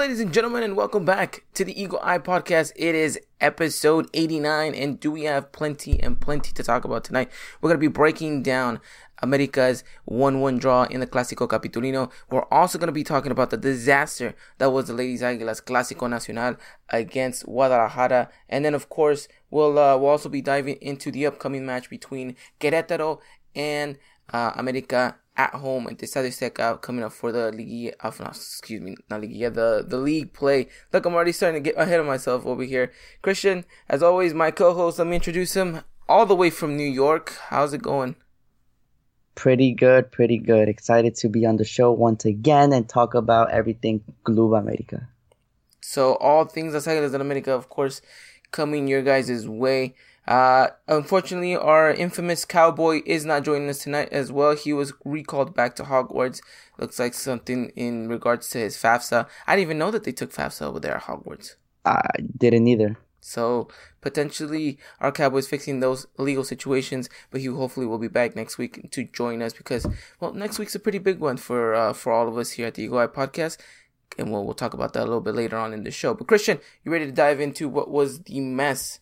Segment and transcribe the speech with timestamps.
[0.00, 2.72] ladies and gentlemen, and welcome back to the Eagle Eye Podcast.
[2.74, 7.30] It is episode 89, and do we have plenty and plenty to talk about tonight?
[7.60, 8.80] We're going to be breaking down
[9.22, 12.10] America's 1 1 draw in the Clásico Capitolino.
[12.30, 16.08] We're also going to be talking about the disaster that was the Ladies Águilas Clásico
[16.08, 16.56] Nacional
[16.88, 18.30] against Guadalajara.
[18.48, 22.36] And then, of course, we'll, uh, we'll also be diving into the upcoming match between
[22.58, 23.20] Querétaro
[23.54, 23.98] and
[24.32, 27.94] uh, America at home the Estadio Azteca coming up for the league.
[28.00, 29.32] Uh, no, excuse me, not league.
[29.32, 30.68] Yeah, the the league play.
[30.92, 32.92] Look, I'm already starting to get ahead of myself over here.
[33.22, 34.98] Christian, as always, my co-host.
[34.98, 37.36] Let me introduce him all the way from New York.
[37.48, 38.16] How's it going?
[39.34, 40.68] Pretty good, pretty good.
[40.68, 45.08] Excited to be on the show once again and talk about everything Club America.
[45.80, 48.02] So all things Águilas del America, of course,
[48.50, 49.94] coming your guys' way.
[50.26, 54.54] Uh, unfortunately, our infamous cowboy is not joining us tonight as well.
[54.54, 56.40] He was recalled back to Hogwarts.
[56.78, 59.28] Looks like something in regards to his FAFSA.
[59.46, 61.56] I didn't even know that they took FAFSA over there at Hogwarts.
[61.84, 62.02] I
[62.36, 62.98] didn't either.
[63.20, 63.68] So
[64.00, 68.90] potentially our Cowboys fixing those legal situations, but he hopefully will be back next week
[68.90, 69.86] to join us because
[70.20, 72.74] well next week's a pretty big one for uh, for all of us here at
[72.74, 73.58] the Eagle Eye Podcast.
[74.18, 76.14] And we'll, we'll talk about that a little bit later on in the show.
[76.14, 78.98] But Christian, you ready to dive into what was the mess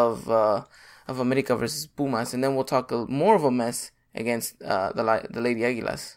[0.00, 0.64] of uh,
[1.08, 4.92] of America versus Pumas, and then we'll talk a, more of a mess against uh,
[4.96, 6.16] the the Lady Aguilas.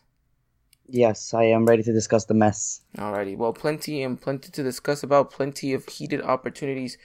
[0.87, 2.81] Yes, I am ready to discuss the mess.
[2.97, 6.97] Alrighty, well, plenty and plenty to discuss about, plenty of heated opportunities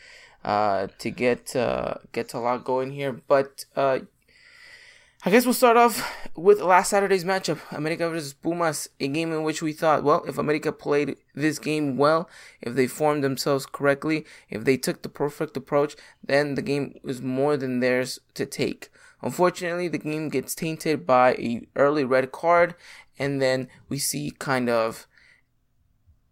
[0.45, 4.01] uh, to get uh, get a lot going here, but uh,
[5.23, 9.43] I guess we'll start off with last Saturday's matchup, America versus Pumas, a game in
[9.43, 12.27] which we thought, well, if America played this game well,
[12.63, 17.21] if they formed themselves correctly, if they took the perfect approach, then the game was
[17.21, 18.89] more than theirs to take.
[19.21, 22.75] Unfortunately, the game gets tainted by a early red card,
[23.19, 25.07] and then we see kind of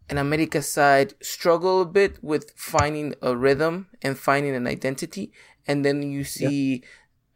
[0.08, 5.30] an America side struggle a bit with finding a rhythm and finding an identity,
[5.66, 6.76] and then you see.
[6.76, 6.84] Yep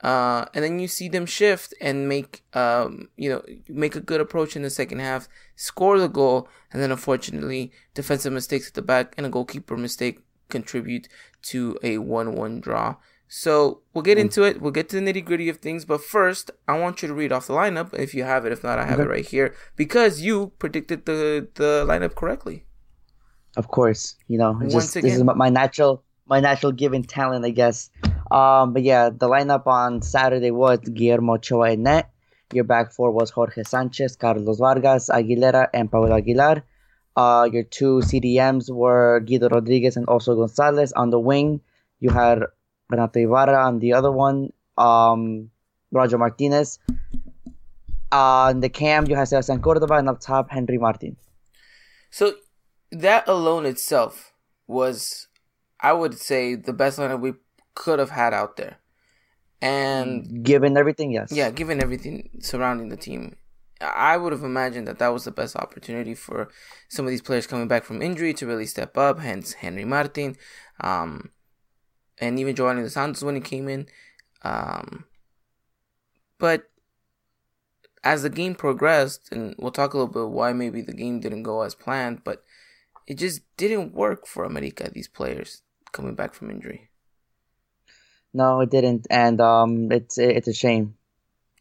[0.03, 4.21] uh, and then you see them shift and make, um, you know, make a good
[4.21, 8.83] approach in the second half, score the goal, and then unfortunately, defensive mistakes at the
[8.83, 11.09] back and a goalkeeper mistake contribute
[11.43, 12.97] to a 1-1 draw.
[13.29, 14.23] So we'll get mm.
[14.23, 14.61] into it.
[14.61, 17.33] We'll get to the nitty gritty of things, but first, I want you to read
[17.33, 18.53] off the lineup if you have it.
[18.53, 19.09] If not, I have okay.
[19.09, 22.67] it right here because you predicted the the lineup correctly.
[23.57, 27.89] Of course, you know, just, this is my natural my natural given talent, I guess.
[28.33, 32.11] Um, but yeah, the lineup on Saturday was Guillermo Ochoa and net.
[32.55, 36.65] Your back four was Jorge Sanchez, Carlos Vargas, Aguilera, and Paulo Aguilar.
[37.15, 40.95] Uh, your two CDMs were Guido Rodriguez and Oso Gonzalez.
[40.95, 41.61] On the wing,
[42.01, 42.41] you had
[42.89, 43.67] Renato Ibarra.
[43.67, 45.51] On the other one, um,
[45.91, 46.79] Roger Martinez.
[48.11, 51.17] Uh, on the cam, you had Sebastian Cordova, and up top, Henry Martin.
[52.11, 52.35] So
[52.91, 54.33] that alone itself
[54.67, 55.29] was,
[55.81, 57.35] I would say, the best lineup we
[57.75, 58.79] could have had out there.
[59.61, 61.31] And given everything, yes.
[61.31, 63.37] Yeah, given everything surrounding the team,
[63.81, 66.49] I would have imagined that that was the best opportunity for
[66.89, 69.21] some of these players coming back from injury to really step up.
[69.21, 70.37] Hence, Henry Martin,
[70.81, 71.31] um,
[72.19, 73.87] and even Giovanni Dos Santos when he came in.
[74.43, 75.05] Um,
[76.39, 76.65] but
[78.05, 81.45] as the game progressed, and we'll talk a little bit why maybe the game didn't
[81.45, 82.43] go as planned, but
[83.07, 84.91] it just didn't work for America.
[84.93, 85.63] These players
[85.93, 86.89] coming back from injury.
[88.35, 90.95] No, it didn't, and um, it's it's a shame.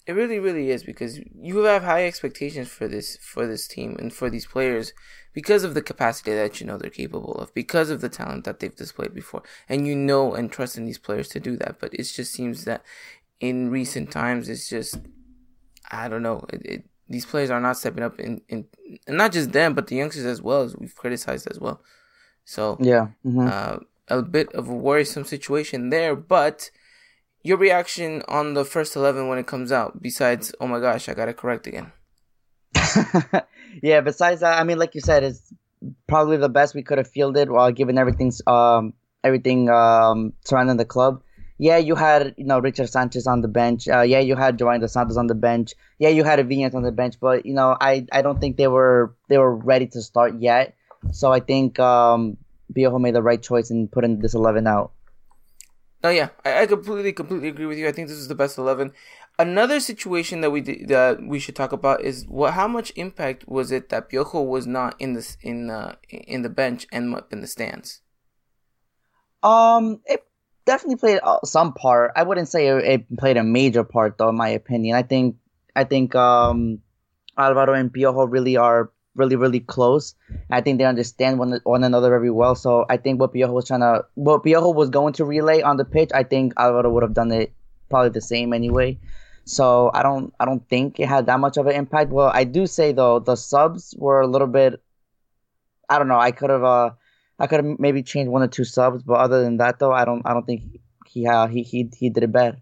[0.07, 4.11] It really, really is because you have high expectations for this for this team and
[4.11, 4.93] for these players
[5.33, 8.59] because of the capacity that you know they're capable of, because of the talent that
[8.59, 11.79] they've displayed before, and you know and trust in these players to do that.
[11.79, 12.83] But it just seems that
[13.39, 14.99] in recent times, it's just
[15.89, 16.45] I don't know.
[16.51, 18.65] It, it, these players are not stepping up in, in
[19.07, 21.81] and not just them, but the youngsters as well as we've criticized as well.
[22.45, 23.47] So yeah, mm-hmm.
[23.47, 26.71] uh, a bit of a worrisome situation there, but
[27.43, 31.13] your reaction on the first 11 when it comes out, besides, oh my gosh, I
[31.13, 31.91] got it correct again.
[33.83, 35.53] yeah, besides that, I mean, like you said, it's
[36.07, 38.93] probably the best we could have fielded while given everything's, um,
[39.23, 41.23] everything um, surrounding the club.
[41.57, 43.87] Yeah, you had you know Richard Sanchez on the bench.
[43.87, 45.75] Uh, yeah, you had Giovanni Dos Santos on the bench.
[45.99, 48.67] Yeah, you had Viñas on the bench, but you know I, I don't think they
[48.67, 50.73] were they were ready to start yet.
[51.11, 52.37] So I think um,
[52.73, 54.91] Piojo made the right choice in putting this 11 out.
[56.03, 57.87] Oh yeah, I, I completely completely agree with you.
[57.87, 58.91] I think this is the best 11.
[59.37, 63.47] Another situation that we did, that we should talk about is what how much impact
[63.47, 67.41] was it that Piojo was not in this in uh, in the bench and in
[67.41, 68.01] the stands.
[69.43, 70.23] Um, it
[70.65, 72.11] definitely played uh, some part.
[72.15, 74.29] I wouldn't say it played a major part, though.
[74.29, 75.37] In my opinion, I think
[75.75, 76.79] I think um
[77.37, 78.91] Alvaro and Piojo really are
[79.21, 80.15] really really close.
[80.49, 82.55] I think they understand one one another very well.
[82.55, 85.77] So I think what Piojo was trying to what Piojo was going to relay on
[85.77, 87.53] the pitch, I think Alvaro would have done it
[87.89, 88.97] probably the same anyway.
[89.45, 92.11] So I don't I don't think it had that much of an impact.
[92.11, 94.81] Well, I do say though the subs were a little bit.
[95.89, 96.19] I don't know.
[96.19, 96.91] I could have uh
[97.41, 100.05] I could have maybe changed one or two subs, but other than that though, I
[100.05, 100.61] don't I don't think
[101.07, 102.61] he uh, he he he did it bad.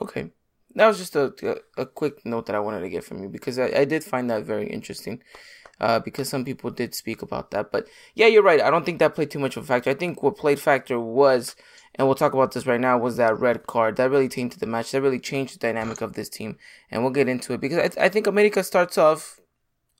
[0.00, 0.30] Okay,
[0.76, 3.28] that was just a a, a quick note that I wanted to get from you
[3.28, 5.22] because I, I did find that very interesting.
[5.80, 8.60] Uh, because some people did speak about that, but yeah, you're right.
[8.60, 9.90] I don't think that played too much of a factor.
[9.90, 11.56] I think what played factor was
[11.94, 13.96] and we'll talk about this right now, was that red card.
[13.96, 14.92] That really tainted the match.
[14.92, 16.56] That really changed the dynamic of this team.
[16.90, 19.40] And we'll get into it because I, th- I think America starts off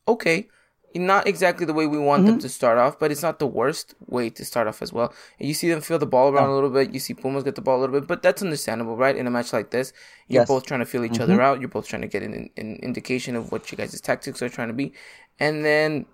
[0.09, 0.49] okay.
[0.95, 2.33] Not exactly the way we want mm-hmm.
[2.33, 5.13] them to start off, but it's not the worst way to start off as well.
[5.39, 6.53] And you see them feel the ball around oh.
[6.53, 6.93] a little bit.
[6.93, 9.17] You see Pumas get the ball a little bit, but that's understandable, right?
[9.17, 9.93] In a match like this,
[10.29, 10.49] you're yes.
[10.49, 11.23] both trying to feel each mm-hmm.
[11.23, 11.61] other out.
[11.61, 14.69] You're both trying to get an, an indication of what you guys' tactics are trying
[14.69, 14.93] to be.
[15.39, 16.07] And then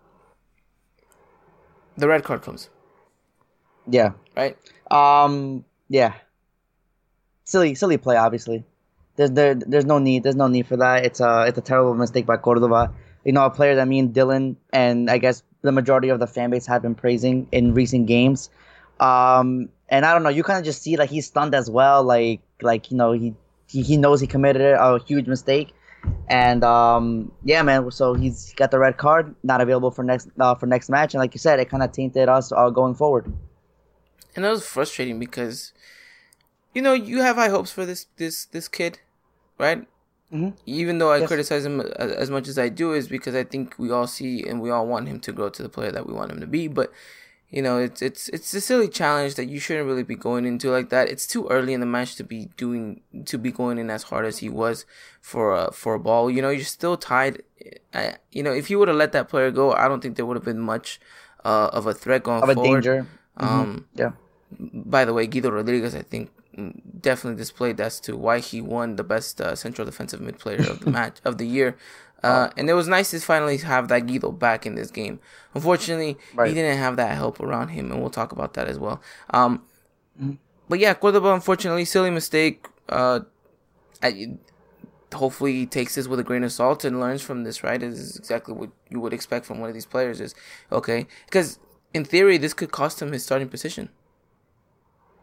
[1.97, 2.71] the red card comes.
[3.87, 4.13] Yeah.
[4.37, 4.57] Right?
[4.91, 6.15] Um, yeah.
[7.45, 8.17] Silly, silly play.
[8.17, 8.65] Obviously,
[9.17, 10.23] there's there, there's no need.
[10.23, 11.05] There's no need for that.
[11.05, 12.93] It's a it's a terrible mistake by Cordova.
[13.29, 16.27] You know, a player that me and Dylan and I guess the majority of the
[16.27, 18.49] fan base have been praising in recent games.
[19.01, 20.31] Um, and I don't know.
[20.31, 22.03] You kind of just see like he's stunned as well.
[22.03, 23.35] Like like you know he
[23.69, 25.75] he, knows he committed a huge mistake.
[26.29, 27.91] And um, yeah, man.
[27.91, 31.13] So he's got the red card, not available for next uh, for next match.
[31.13, 33.31] And like you said, it kind of tainted us uh, going forward
[34.39, 35.73] and that was frustrating because
[36.73, 39.01] you know you have high hopes for this this this kid,
[39.59, 39.85] right?
[40.33, 40.51] Mm-hmm.
[40.67, 41.29] Even though I yes.
[41.29, 44.61] criticize him as much as I do, is because I think we all see and
[44.61, 46.69] we all want him to grow to the player that we want him to be.
[46.69, 46.93] But
[47.49, 50.71] you know, it's it's it's a silly challenge that you shouldn't really be going into
[50.71, 51.09] like that.
[51.09, 54.27] It's too early in the match to be doing to be going in as hard
[54.27, 54.85] as he was
[55.23, 56.31] for a for a ball.
[56.31, 57.43] You know, you're still tied.
[57.95, 60.27] I, you know, if you would have let that player go, I don't think there
[60.27, 61.01] would have been much
[61.45, 62.69] uh, of a threat going of forward.
[62.69, 63.07] a danger.
[63.39, 64.01] Um, mm-hmm.
[64.01, 64.11] yeah
[64.51, 66.31] by the way, Guido Rodriguez, I think,
[67.01, 70.81] definitely displayed as to why he won the best uh, central defensive mid player of
[70.81, 71.77] the match of the year.
[72.23, 75.21] Uh, and it was nice to finally have that Guido back in this game.
[75.55, 76.49] Unfortunately, right.
[76.49, 79.01] he didn't have that help around him, and we'll talk about that as well.
[79.31, 79.63] Um,
[80.21, 80.35] mm-hmm.
[80.69, 82.67] But yeah, Cordova, unfortunately, silly mistake.
[82.89, 83.21] Uh,
[84.03, 84.37] I,
[85.15, 87.63] hopefully, he takes this with a grain of salt and learns from this.
[87.63, 90.21] Right, this is exactly what you would expect from one of these players.
[90.21, 90.35] Is
[90.73, 91.61] okay because
[91.95, 93.91] in theory, this could cost him his starting position.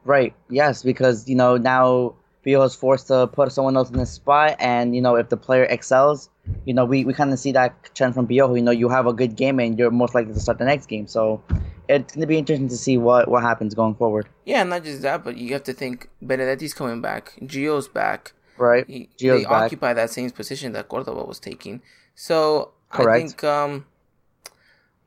[0.06, 0.34] Right.
[0.50, 2.14] Yes, because you know now
[2.46, 5.38] Bio is forced to put someone else in the spot, and you know if the
[5.38, 6.30] player excels,
[6.66, 8.54] you know we, we kind of see that trend from Bio.
[8.54, 10.86] You know you have a good game, and you're most likely to start the next
[10.86, 11.08] game.
[11.08, 11.42] So
[11.90, 14.30] it's gonna be interesting to see what what happens going forward.
[14.46, 18.34] Yeah, not just that, but you have to think Benedetti's coming back, Gio's back.
[18.58, 18.86] Right.
[18.88, 19.64] He, Gio's they back.
[19.64, 21.82] occupy that same position that Cordova was taking.
[22.14, 23.10] So Correct.
[23.10, 23.86] I think um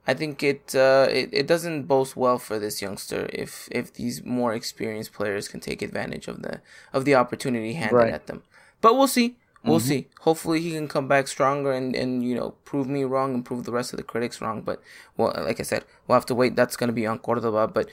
[0.09, 4.25] I think it, uh, it it doesn't boast well for this youngster if if these
[4.25, 6.63] more experienced players can take advantage of the
[6.95, 8.15] of the opportunity handed right.
[8.15, 8.43] at them.
[8.81, 9.37] But we'll see.
[9.63, 9.89] We'll mm-hmm.
[9.89, 10.09] see.
[10.21, 13.65] Hopefully he can come back stronger and, and you know prove me wrong and prove
[13.65, 14.63] the rest of the critics wrong.
[14.63, 14.81] But
[15.19, 16.57] well, like I said, we'll have to wait.
[16.57, 17.69] That's gonna be on Cordova.
[17.69, 17.91] But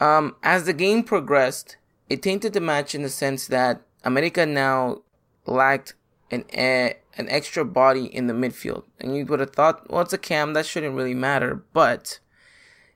[0.00, 1.76] um, as the game progressed,
[2.08, 5.02] it tainted the match in the sense that America now
[5.46, 5.94] lacked
[6.32, 8.84] an an extra body in the midfield.
[8.98, 11.62] And you would have thought, well, it's a cam, that shouldn't really matter.
[11.72, 12.18] But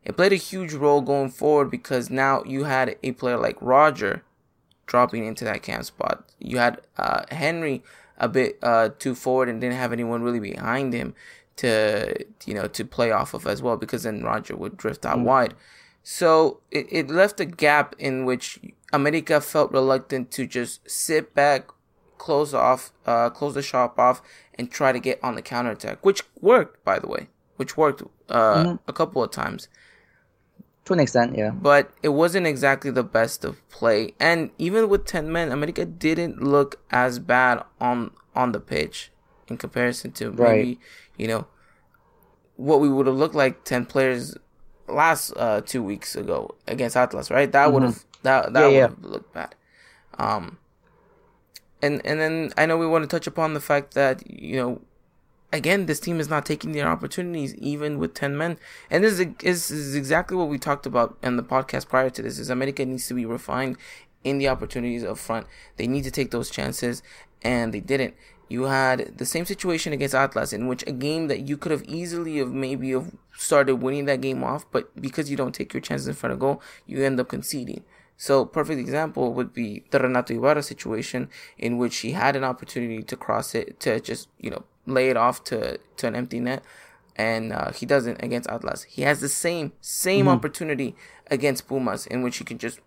[0.05, 4.23] it played a huge role going forward because now you had a player like Roger
[4.87, 6.25] dropping into that cam spot.
[6.39, 7.83] You had uh, Henry
[8.19, 11.15] a bit uh, too forward and didn't have anyone really behind him
[11.57, 12.15] to
[12.45, 15.25] you know to play off of as well because then Roger would drift out mm
[15.25, 15.55] wide.
[16.03, 18.61] So it, it left a gap in which
[18.93, 21.71] America felt reluctant to just sit back
[22.19, 24.23] close off, uh, close the shop off,
[24.55, 28.65] and try to get on the counterattack, which worked, by the way, which worked uh,
[28.65, 28.75] mm-hmm.
[28.89, 29.69] a couple of times.
[30.87, 31.51] To an extent, yeah.
[31.51, 36.43] But it wasn't exactly the best of play, and even with ten men, America didn't
[36.43, 39.11] look as bad on on the pitch
[39.49, 40.79] in comparison to maybe right.
[41.17, 41.47] you know
[42.57, 44.37] what we would have looked like ten players
[44.89, 47.51] last uh, two weeks ago against Atlas, right?
[47.51, 47.75] That mm-hmm.
[47.75, 49.09] would have that that yeah, would have yeah.
[49.09, 49.55] looked bad.
[50.19, 50.59] Um,
[51.87, 54.81] and and then I know we want to touch upon the fact that you know
[55.53, 58.59] again, this team is not taking their opportunities even with 10 men.
[58.91, 62.23] And this is, this is exactly what we talked about in the podcast prior to
[62.23, 63.77] this is America needs to be refined
[64.25, 65.47] in the opportunities up front.
[65.77, 67.03] They need to take those chances
[67.43, 68.15] and they didn't.
[68.49, 71.83] You had the same situation against Atlas in which a game that you could have
[71.85, 75.81] easily have maybe have started winning that game off, but because you don't take your
[75.81, 77.83] chances in front of goal, you end up conceding.
[78.17, 83.03] So, perfect example would be the Renato Ibarra situation, in which he had an opportunity
[83.03, 86.63] to cross it, to just, you know, lay it off to, to an empty net.
[87.17, 88.83] and uh, he doesn't against Atlas.
[88.85, 90.35] He has the same same mm-hmm.
[90.35, 90.95] opportunity
[91.31, 92.81] against Pumas in which he can just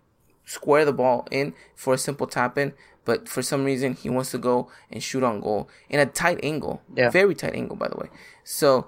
[0.45, 2.74] square the ball in for a simple tap in,
[3.05, 6.39] but for some reason he wants to go and shoot on goal in a tight
[6.43, 7.09] angle, yeah.
[7.09, 8.09] very tight angle by the way.
[8.43, 8.88] So,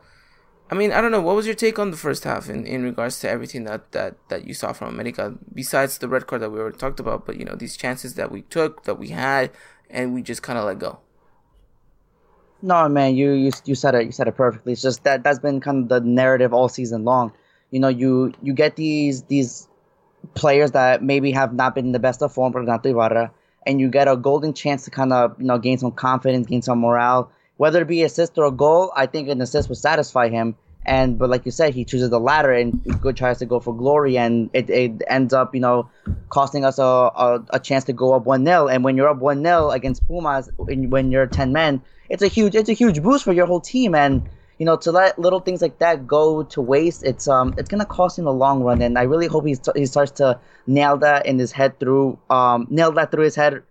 [0.72, 1.22] I mean, I don't know.
[1.22, 4.16] What was your take on the first half in, in regards to everything that, that,
[4.30, 7.36] that you saw from America, besides the red card that we already talked about, but
[7.36, 9.52] you know these chances that we took, that we had,
[9.90, 11.00] and we just kind of let go.
[12.62, 14.06] No, man, you, you you said it.
[14.06, 14.72] You said it perfectly.
[14.72, 17.34] It's just that that's been kind of the narrative all season long.
[17.72, 19.68] You know, you you get these these
[20.36, 23.32] players that maybe have not been in the best of form, for example, Ibarra,
[23.66, 26.62] and you get a golden chance to kind of you know gain some confidence, gain
[26.62, 27.30] some morale.
[27.62, 30.56] Whether it be assist or a goal, I think an assist would satisfy him.
[30.84, 33.72] And but like you said, he chooses the latter and good tries to go for
[33.72, 35.88] glory, and it, it ends up you know
[36.30, 36.84] costing us a,
[37.26, 40.08] a, a chance to go up one 0 And when you're up one 0 against
[40.08, 43.62] Pumas, when you're ten men, it's a huge it's a huge boost for your whole
[43.62, 43.94] team.
[43.94, 44.28] And
[44.58, 47.86] you know, to let little things like that go to waste, it's um, it's gonna
[47.86, 48.82] cost him in the long run.
[48.82, 52.66] And I really hope he he starts to nail that in his head through um,
[52.72, 53.62] nail that through his head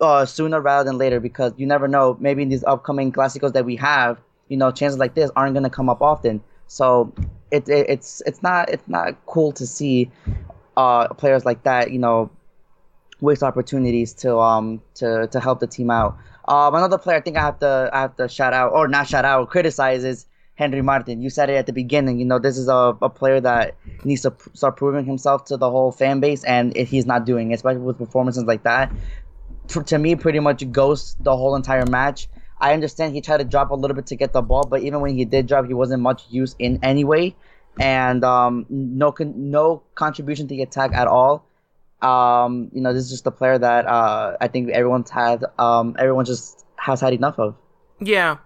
[0.00, 2.16] uh, sooner rather than later because you never know.
[2.20, 5.70] Maybe in these upcoming classicos that we have, you know, chances like this aren't gonna
[5.70, 6.42] come up often.
[6.66, 7.12] So
[7.50, 10.10] it, it it's it's not it's not cool to see
[10.76, 12.30] uh, players like that, you know,
[13.20, 16.16] waste opportunities to um to to help the team out.
[16.48, 19.08] Um, another player I think I have to I have to shout out or not
[19.08, 21.22] shout out criticize is Henry Martin.
[21.22, 22.18] You said it at the beginning.
[22.18, 25.70] You know this is a, a player that needs to start proving himself to the
[25.70, 28.92] whole fan base, and he's not doing, it, especially with performances like that.
[29.70, 32.28] To me, pretty much ghosts the whole entire match.
[32.60, 35.00] I understand he tried to drop a little bit to get the ball, but even
[35.00, 37.36] when he did drop, he wasn't much use in any way,
[37.78, 41.46] and um, no con- no contribution to the attack at all.
[42.02, 45.44] Um, you know, this is just a player that uh, I think everyone's had.
[45.58, 47.54] Um, everyone just has had enough of.
[48.00, 48.38] Yeah,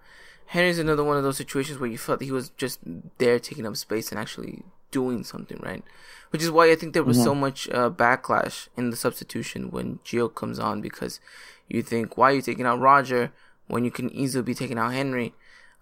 [0.46, 2.80] Henry's another one of those situations where you felt he was just
[3.18, 5.82] there taking up space and actually doing something right,
[6.30, 7.24] which is why I think there was mm-hmm.
[7.24, 11.20] so much uh, backlash in the substitution when Gio comes on because
[11.68, 13.32] you think why are you taking out Roger
[13.66, 15.34] when you can easily be taking out Henry.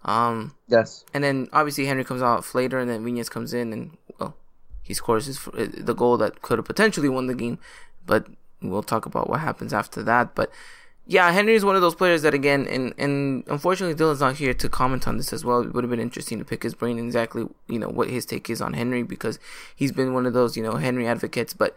[0.05, 1.05] Um, yes.
[1.13, 4.35] And then obviously Henry comes out later, and then Vinas comes in, and well,
[4.81, 7.59] he scores his, uh, the goal that could have potentially won the game,
[8.05, 8.27] but
[8.61, 10.35] we'll talk about what happens after that.
[10.35, 10.51] But
[11.05, 14.53] yeah, Henry is one of those players that again, and and unfortunately Dylan's not here
[14.53, 15.61] to comment on this as well.
[15.61, 18.49] It would have been interesting to pick his brain exactly, you know, what his take
[18.49, 19.37] is on Henry because
[19.75, 21.53] he's been one of those, you know, Henry advocates.
[21.53, 21.75] But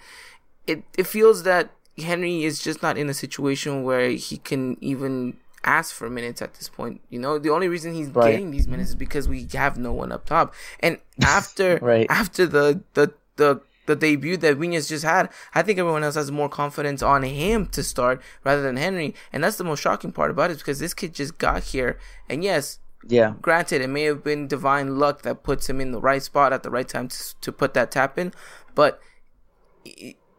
[0.66, 5.36] it it feels that Henry is just not in a situation where he can even
[5.64, 7.00] ask for minutes at this point.
[7.10, 8.30] You know, the only reason he's right.
[8.30, 10.54] getting these minutes is because we have no one up top.
[10.78, 12.06] And after right.
[12.08, 16.30] after the the the the debut that Vinas just had, I think everyone else has
[16.30, 19.14] more confidence on him to start rather than Henry.
[19.32, 21.98] And that's the most shocking part about it because this kid just got here.
[22.28, 22.78] And yes,
[23.08, 26.52] yeah, granted, it may have been divine luck that puts him in the right spot
[26.52, 28.32] at the right time to, to put that tap in,
[28.74, 29.00] but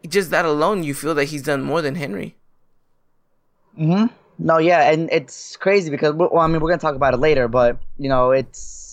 [0.07, 2.35] just that alone, you feel that he's done more than Henry.
[3.75, 4.05] Hmm.
[4.39, 7.47] No, yeah, and it's crazy because well, I mean, we're gonna talk about it later,
[7.47, 8.86] but you know, it's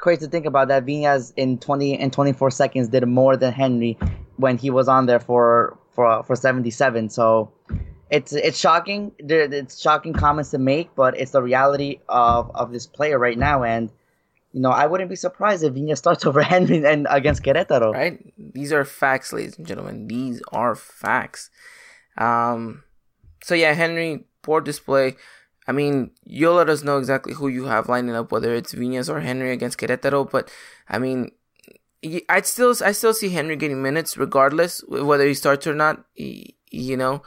[0.00, 0.84] crazy to think about that.
[0.84, 3.98] Vinas in twenty and twenty four seconds did more than Henry
[4.36, 7.08] when he was on there for for for seventy seven.
[7.08, 7.52] So
[8.10, 9.12] it's it's shocking.
[9.18, 13.62] It's shocking comments to make, but it's the reality of of this player right now,
[13.62, 13.90] and
[14.52, 17.92] you know, I wouldn't be surprised if Vinas starts over Henry and against Querétaro.
[17.92, 18.32] Right?
[18.36, 20.08] These are facts, ladies and gentlemen.
[20.08, 21.50] These are facts.
[22.18, 22.82] Um,
[23.44, 25.16] so yeah, Henry poor display.
[25.70, 29.08] I mean, you'll let us know exactly who you have lining up, whether it's Vinas
[29.08, 30.28] or Henry against Querétaro.
[30.28, 30.50] But
[30.88, 31.30] I mean,
[32.28, 36.04] I'd still I still see Henry getting minutes regardless whether he starts or not.
[36.16, 37.22] You know,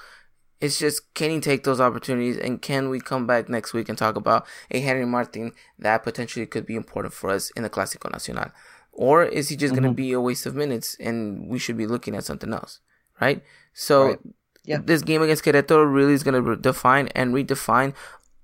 [0.60, 3.98] it's just can he take those opportunities and can we come back next week and
[3.98, 8.12] talk about a Henry Martin that potentially could be important for us in the Clásico
[8.12, 8.52] Nacional,
[8.92, 9.84] or is he just mm-hmm.
[9.84, 12.82] going to be a waste of minutes and we should be looking at something else,
[13.22, 13.42] right?
[13.72, 14.08] So.
[14.08, 14.20] Right
[14.66, 14.78] yeah.
[14.82, 17.94] this game against Querétaro really is going to define and redefine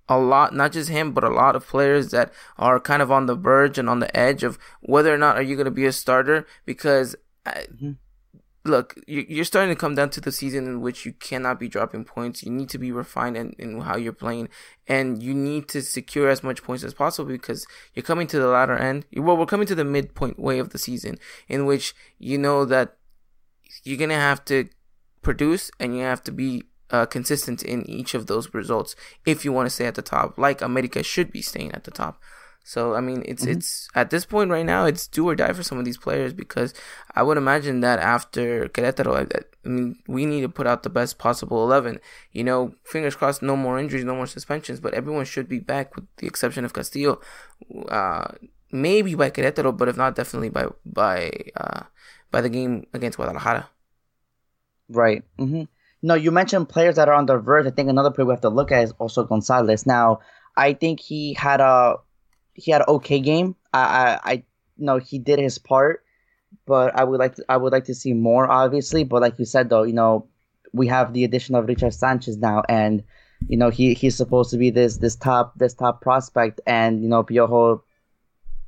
[0.09, 3.27] a lot, not just him, but a lot of players that are kind of on
[3.27, 5.85] the verge and on the edge of whether or not are you going to be
[5.85, 7.15] a starter because.
[7.45, 7.91] mm-hmm.
[8.65, 12.03] Look, you're starting to come down to the season in which you cannot be dropping
[12.03, 12.43] points.
[12.43, 14.49] You need to be refined in, in how you're playing,
[14.85, 18.47] and you need to secure as much points as possible because you're coming to the
[18.47, 19.05] latter end.
[19.15, 22.97] Well, we're coming to the midpoint way of the season, in which you know that
[23.85, 24.67] you're gonna have to
[25.21, 29.51] produce and you have to be uh, consistent in each of those results if you
[29.51, 32.21] want to stay at the top, like America should be staying at the top.
[32.63, 33.53] So I mean, it's mm-hmm.
[33.53, 36.33] it's at this point right now, it's do or die for some of these players
[36.33, 36.73] because
[37.15, 40.89] I would imagine that after Querétaro, I, I mean, we need to put out the
[40.89, 41.99] best possible eleven.
[42.31, 45.95] You know, fingers crossed, no more injuries, no more suspensions, but everyone should be back
[45.95, 47.21] with the exception of Castillo.
[47.87, 48.27] Uh,
[48.71, 51.83] maybe by Querétaro, but if not, definitely by by uh,
[52.29, 53.69] by the game against Guadalajara.
[54.89, 55.23] Right.
[55.39, 55.63] Mm-hmm.
[56.01, 57.67] No, you mentioned players that are on the verge.
[57.67, 59.85] I think another player we have to look at is Oso Gonzalez.
[59.85, 60.19] Now,
[60.55, 61.95] I think he had a
[62.53, 63.55] he had an okay game.
[63.73, 64.43] I I,
[64.77, 66.03] know he did his part,
[66.65, 69.03] but I would like to, I would like to see more, obviously.
[69.03, 70.29] But like you said, though, you know,
[70.71, 73.03] we have the addition of Richard Sanchez now, and
[73.47, 77.09] you know he he's supposed to be this this top this top prospect, and you
[77.09, 77.81] know Piojo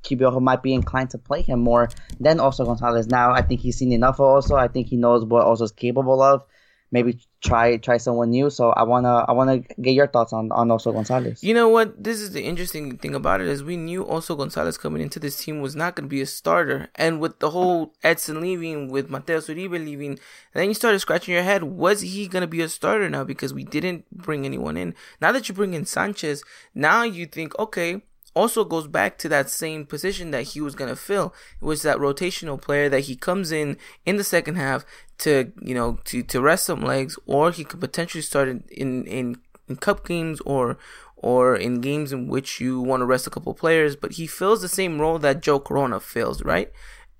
[0.03, 3.07] Piojo might be inclined to play him more than Oso Gonzalez.
[3.07, 4.19] Now I think he's seen enough.
[4.19, 6.43] Also, I think he knows what Oso is capable of
[6.91, 8.49] maybe try try someone new.
[8.49, 11.43] So I wanna I wanna get your thoughts on on Oso Gonzalez.
[11.43, 12.03] You know what?
[12.03, 15.43] This is the interesting thing about it is we knew Oso Gonzalez coming into this
[15.43, 19.47] team was not gonna be a starter, and with the whole Edson leaving, with Mateus
[19.47, 20.19] Uribe leaving,
[20.53, 21.63] then you started scratching your head.
[21.63, 23.23] Was he gonna be a starter now?
[23.23, 24.93] Because we didn't bring anyone in.
[25.21, 26.43] Now that you bring in Sanchez,
[26.75, 28.01] now you think okay
[28.35, 31.33] Oso goes back to that same position that he was going to fill.
[31.61, 34.85] It was that rotational player that he comes in in the second half
[35.19, 39.05] to, you know, to, to rest some legs, or he could potentially start in, in,
[39.05, 40.77] in, in cup games or,
[41.17, 44.61] or in games in which you want to rest a couple players, but he fills
[44.61, 46.71] the same role that Joe Corona fills, right?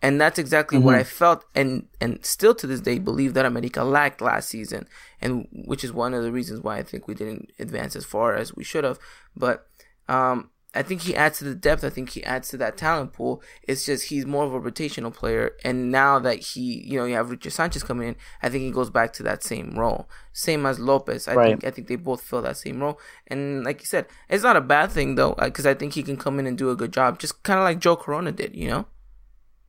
[0.02, 0.86] And that's exactly mm-hmm.
[0.88, 4.88] what I felt and, and still to this day believe that America lacked last season.
[5.22, 8.34] And which is one of the reasons why I think we didn't advance as far
[8.34, 8.98] as we should have.
[9.36, 9.68] But,
[10.08, 11.84] um, I think he adds to the depth.
[11.84, 13.44] I think he adds to that talent pool.
[13.64, 15.58] It's just he's more of a rotational player.
[15.66, 18.72] And now that he, you know, you have Richard Sanchez coming in, I think he
[18.72, 20.08] goes back to that same role.
[20.32, 21.28] Same as Lopez.
[21.28, 21.50] I right.
[21.50, 23.00] think I think they both fill that same role.
[23.28, 26.16] And like you said, it's not a bad thing though, because I think he can
[26.16, 28.70] come in and do a good job, just kind of like Joe Corona did, you
[28.70, 28.86] know.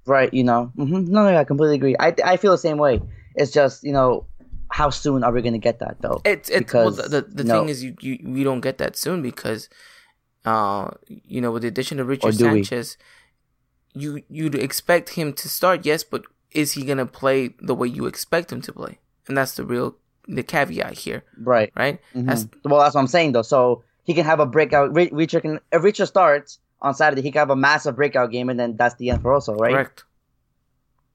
[0.07, 0.33] Right.
[0.33, 0.73] You know.
[0.77, 1.13] Mm-hmm.
[1.13, 1.97] No, no, I completely agree.
[1.99, 3.01] I I feel the same way.
[3.35, 4.27] It's just you know
[4.69, 6.21] how soon are we going to get that though?
[6.25, 8.97] It's it's because, well, the the, the thing is you, you we don't get that
[8.97, 9.69] soon because
[10.45, 12.97] uh, you know, with the addition of Richard Sanchez,
[13.95, 14.03] we?
[14.03, 18.07] you you'd expect him to start, yes, but is he gonna play the way you
[18.07, 18.99] expect him to play?
[19.29, 21.73] And that's the real the caveat here, right?
[21.77, 22.01] Right.
[22.15, 22.27] Mm-hmm.
[22.27, 23.43] That's, well, that's what I'm saying though.
[23.43, 24.93] So he can have a breakout.
[24.95, 28.59] Richard can if Richard starts on Saturday, he can have a massive breakout game, and
[28.59, 29.73] then that's the end for Oso, right?
[29.73, 30.05] Correct.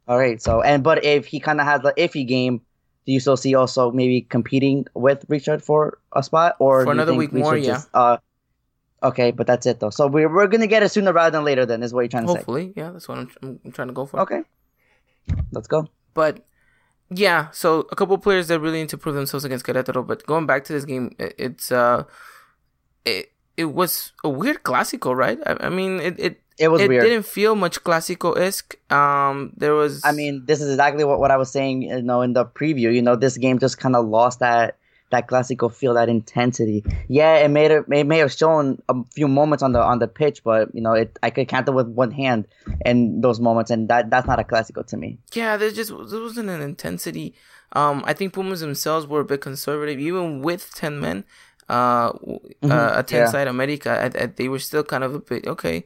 [0.08, 0.42] All right.
[0.42, 2.62] So and but if he kind of has the iffy game,
[3.06, 7.14] do you still see Oso maybe competing with Richard for a spot or for another
[7.14, 7.58] week more?
[7.58, 7.82] Yeah.
[7.94, 8.18] Uh,
[9.04, 9.92] Okay, but that's it though.
[9.92, 11.66] So we're we're gonna get it sooner rather than later.
[11.66, 12.68] Then is what you're trying to Hopefully, say.
[12.68, 14.20] Hopefully, yeah, that's what I'm, I'm trying to go for.
[14.22, 14.42] Okay,
[15.52, 15.88] let's go.
[16.14, 16.46] But
[17.10, 20.06] yeah, so a couple players that really need to prove themselves against Querétaro.
[20.06, 22.06] But going back to this game, it, it's uh,
[23.06, 25.40] it it was a weird clásico, right?
[25.46, 27.04] I, I mean, it it it was it weird.
[27.04, 28.76] didn't feel much clásico esque.
[28.92, 30.02] Um, there was.
[30.04, 31.84] I mean, this is exactly what, what I was saying.
[31.84, 34.78] You know, in the preview, you know, this game just kind of lost that
[35.10, 36.84] that Clásico feel, that intensity.
[37.08, 40.08] Yeah, it made it, it may have shown a few moments on the on the
[40.08, 42.48] pitch, but you know, it I could count it with one hand
[42.86, 45.20] in those moments, and that that's not a Clásico to me.
[45.34, 47.36] Yeah, there's just there wasn't an intensity.
[47.74, 51.24] Um, I think Pumas themselves were a bit conservative, even with ten men.
[51.70, 52.72] Uh, mm-hmm.
[52.72, 53.30] uh a ten yeah.
[53.30, 55.84] side America, I, I, they were still kind of a bit okay.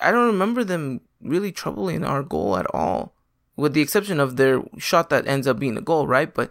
[0.00, 3.12] I don't remember them really troubling our goal at all,
[3.56, 6.32] with the exception of their shot that ends up being a goal, right?
[6.32, 6.50] But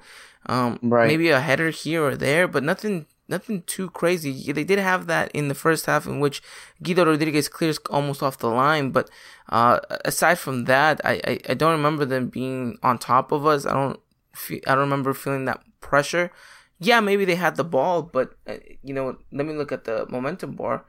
[0.50, 1.08] um, right.
[1.08, 4.52] Maybe a header here or there, but nothing nothing too crazy.
[4.52, 6.42] They did have that in the first half in which
[6.82, 9.12] Guido Rodriguez clears almost off the line, but
[9.50, 13.68] uh, aside from that, I, I, I, don't remember them being on top of us.
[13.68, 14.00] I don't
[14.34, 16.32] feel, I don't remember feeling that pressure.
[16.80, 20.08] Yeah, maybe they had the ball, but uh, you know, let me look at the
[20.10, 20.86] momentum bar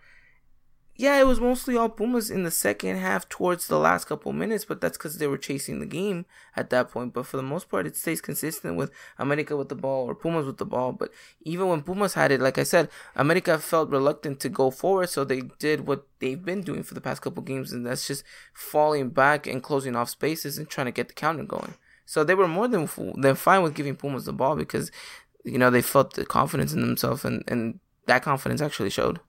[1.00, 4.66] yeah, it was mostly all Pumas in the second half towards the last couple minutes,
[4.66, 7.14] but that's because they were chasing the game at that point.
[7.14, 10.44] But for the most part, it stays consistent with America with the ball or Pumas
[10.44, 10.92] with the ball.
[10.92, 11.10] But
[11.40, 15.24] even when Pumas had it, like I said, America felt reluctant to go forward, so
[15.24, 19.08] they did what they've been doing for the past couple games, and that's just falling
[19.08, 21.74] back and closing off spaces and trying to get the counter going.
[22.04, 24.90] So they were more than than fine with giving Pumas the ball because
[25.44, 29.20] you know they felt the confidence in themselves, and and that confidence actually showed.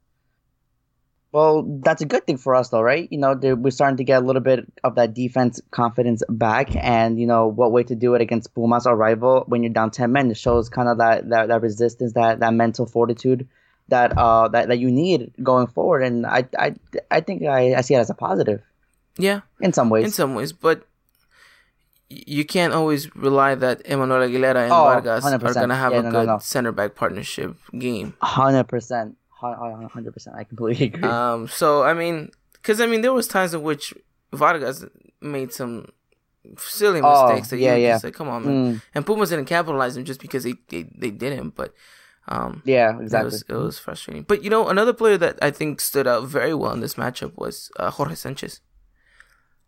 [1.31, 3.07] Well, that's a good thing for us, though, right?
[3.09, 7.19] You know, we're starting to get a little bit of that defense confidence back, and
[7.19, 10.11] you know, what way to do it against Pumas, our rival, when you're down ten
[10.11, 10.29] men?
[10.29, 13.47] It shows kind of that that, that resistance, that that mental fortitude
[13.87, 16.75] that uh that, that you need going forward, and I I
[17.09, 18.61] I think I, I see it as a positive.
[19.17, 20.05] Yeah, in some ways.
[20.05, 20.85] In some ways, but
[22.09, 25.43] you can't always rely that Emanuel Aguilera and oh, Vargas 100%.
[25.43, 26.39] are gonna have yeah, a no, good no, no.
[26.39, 28.15] center back partnership game.
[28.21, 30.35] Hundred percent hundred percent.
[30.35, 31.03] I completely agree.
[31.03, 31.47] Um.
[31.47, 33.93] So I mean, because I mean, there was times in which
[34.33, 34.85] Vargas
[35.21, 35.87] made some
[36.57, 37.93] silly oh, mistakes oh, that yeah, you yeah.
[37.93, 38.75] just like, come on, man.
[38.75, 38.81] Mm.
[38.95, 41.55] And Pumas didn't capitalize them just because they, they, they didn't.
[41.55, 41.73] But
[42.27, 43.27] Um, yeah, exactly.
[43.27, 44.23] It was, it was, frustrating.
[44.23, 47.35] But you know, another player that I think stood out very well in this matchup
[47.35, 48.61] was uh, Jorge Sanchez.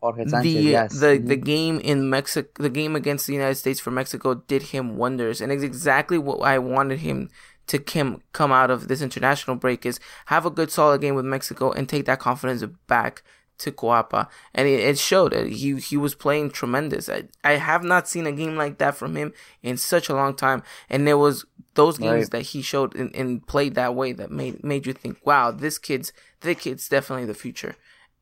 [0.02, 1.00] Jorge Sanchez, the yes.
[1.00, 1.28] the mm-hmm.
[1.28, 5.42] the game in Mexico, the game against the United States for Mexico did him wonders,
[5.42, 7.30] and it's exactly what I wanted him
[7.68, 11.26] to come come out of this international break is have a good solid game with
[11.26, 13.24] Mexico and take that confidence back
[13.60, 15.34] to Coapa, and it, it showed.
[15.34, 17.08] He he was playing tremendous.
[17.10, 20.36] I, I have not seen a game like that from him in such a long
[20.36, 21.46] time, and there was
[21.76, 22.32] those games right.
[22.32, 25.78] that he showed and, and played that way that made made you think, wow, this
[25.78, 27.76] kid's the kid's definitely the future,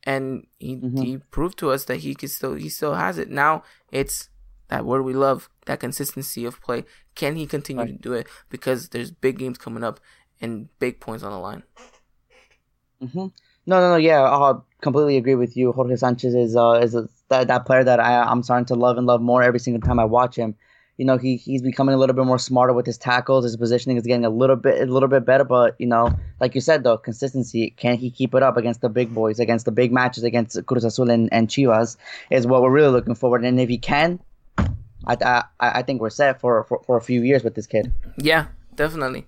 [0.04, 1.02] and he mm-hmm.
[1.02, 3.30] he proved to us that he could still he still has it.
[3.30, 4.28] Now it's
[4.68, 6.84] that word we love, that consistency of play.
[7.14, 7.92] Can he continue right.
[7.92, 8.26] to do it?
[8.48, 10.00] Because there's big games coming up
[10.40, 11.62] and big points on the line.
[13.02, 13.26] Mm-hmm.
[13.66, 13.96] No, no, no.
[13.96, 15.72] Yeah, I completely agree with you.
[15.72, 18.98] Jorge Sanchez is uh, is a, that that player that I I'm starting to love
[18.98, 20.56] and love more every single time I watch him.
[20.98, 23.44] You know, he he's becoming a little bit more smarter with his tackles.
[23.44, 25.44] His positioning is getting a little bit a little bit better.
[25.44, 28.88] But you know, like you said though, consistency can he keep it up against the
[28.88, 31.96] big boys, against the big matches, against Cruz Azul and, and Chivas
[32.30, 33.44] is what we're really looking forward.
[33.44, 34.20] And if he can,
[35.06, 37.92] I I, I think we're set for, for for a few years with this kid.
[38.16, 39.26] Yeah, definitely,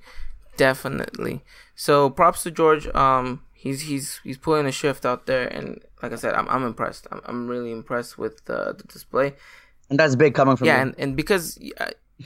[0.56, 1.42] definitely.
[1.74, 2.86] So props to George.
[2.94, 6.64] Um, he's he's he's pulling a shift out there, and like I said, I'm I'm
[6.64, 7.06] impressed.
[7.10, 9.34] I'm I'm really impressed with the, the display.
[9.90, 11.58] And that's big coming from yeah, and, and because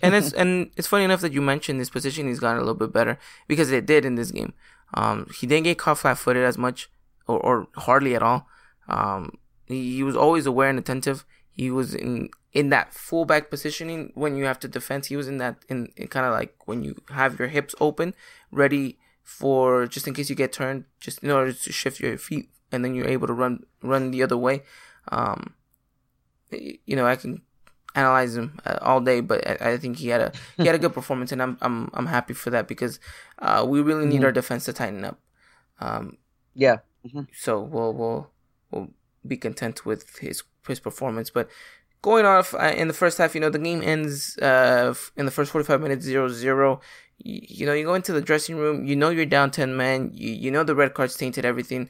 [0.02, 2.28] and it's and it's funny enough that you mentioned his position.
[2.28, 4.52] He's gotten a little bit better because it did in this game.
[4.94, 6.90] Um, he didn't get caught flat-footed as much,
[7.26, 8.48] or, or hardly at all.
[8.88, 11.26] Um, he, he was always aware and attentive.
[11.58, 15.06] He was in in that fullback positioning when you have to defend.
[15.06, 18.14] He was in that in, in kind of like when you have your hips open,
[18.52, 22.48] ready for just in case you get turned, just in order to shift your feet,
[22.70, 24.62] and then you're able to run run the other way.
[25.10, 25.54] Um,
[26.52, 27.42] you know, I can
[27.96, 30.78] analyze him uh, all day, but I, I, think he had a he had a
[30.78, 33.00] good performance, and I'm I'm I'm happy for that because
[33.40, 34.26] uh, we really need mm-hmm.
[34.26, 35.18] our defense to tighten up.
[35.80, 36.18] Um,
[36.54, 36.78] yeah.
[37.04, 37.22] Mm-hmm.
[37.32, 38.30] So we'll we'll
[38.70, 38.90] we'll
[39.26, 41.48] be content with his his performance, but
[42.02, 45.32] going off uh, in the first half, you know, the game ends uh, in the
[45.32, 46.80] first 45 minutes 0 0
[47.18, 50.10] you, you know, you go into the dressing room, you know you're down 10 men,
[50.14, 51.88] you, you know the red cards tainted everything,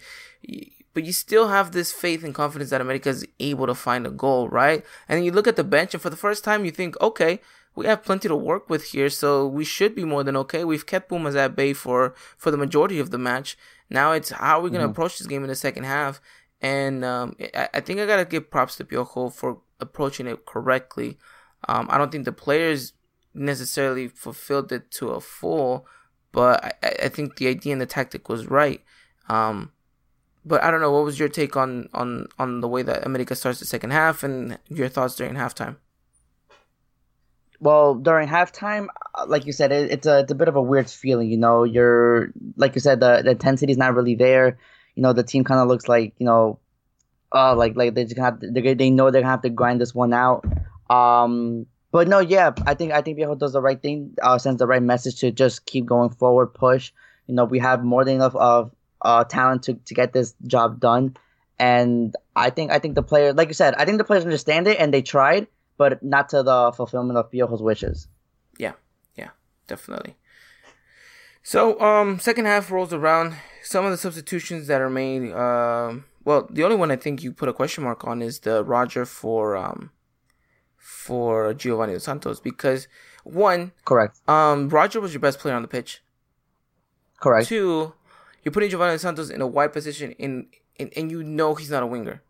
[0.95, 4.11] but you still have this faith and confidence that America is able to find a
[4.11, 4.85] goal, right?
[5.09, 7.41] And you look at the bench, and for the first time, you think, okay,
[7.75, 10.65] we have plenty to work with here, so we should be more than okay.
[10.65, 13.57] We've kept Pumas at bay for, for the majority of the match.
[13.91, 14.93] Now it's how are we going to mm-hmm.
[14.93, 16.21] approach this game in the second half?
[16.61, 20.45] And um, I, I, think I got to give props to Piojo for approaching it
[20.45, 21.19] correctly.
[21.69, 22.95] Um, I don't think the players
[23.33, 25.87] necessarily fulfilled it to a full,
[26.33, 28.83] but I, I think the idea and the tactic was right.
[29.29, 29.73] Um,
[30.45, 30.91] but I don't know.
[30.91, 34.23] What was your take on on on the way that America starts the second half
[34.23, 35.77] and your thoughts during halftime?
[37.61, 40.63] Well, during halftime, uh, like you said, it, it's a it's a bit of a
[40.63, 41.29] weird feeling.
[41.29, 44.59] You know, you're like you said, the the intensity is not really there.
[44.99, 46.59] You know, the team kind of looks like you know,
[47.33, 49.81] uh, like like they just have to, they they know they're gonna have to grind
[49.81, 50.45] this one out.
[50.91, 54.59] Um, but no, yeah, I think I think Piojo does the right thing, uh, sends
[54.59, 56.91] the right message to just keep going forward, push.
[57.29, 60.81] You know, we have more than enough of uh, talent to, to get this job
[60.81, 61.17] done,
[61.61, 64.67] and I think I think the player, like you said, I think the players understand
[64.67, 68.09] it and they tried, but not to the fulfillment of Piojo's wishes.
[68.59, 68.73] Yeah,
[69.15, 69.31] yeah,
[69.69, 70.17] definitely.
[71.45, 73.37] So, um, second half rolls around.
[73.69, 77.35] Some of the substitutions that are made, um, well, the only one I think you
[77.35, 79.91] put a question mark on is the Roger for um
[80.79, 82.89] for Giovanni Dos Santos because
[83.25, 84.27] one, correct.
[84.27, 86.03] Um, Roger was your best player on the pitch.
[87.21, 87.49] Correct.
[87.49, 87.93] Two,
[88.43, 90.47] you're putting Giovanni Dos Santos in a wide position, in,
[90.79, 92.23] in and you know he's not a winger.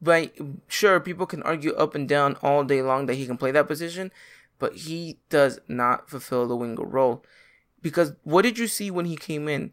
[0.00, 0.34] But
[0.68, 3.68] sure, people can argue up and down all day long that he can play that
[3.68, 4.10] position,
[4.58, 7.22] but he does not fulfill the winger role.
[7.82, 9.72] Because what did you see when he came in?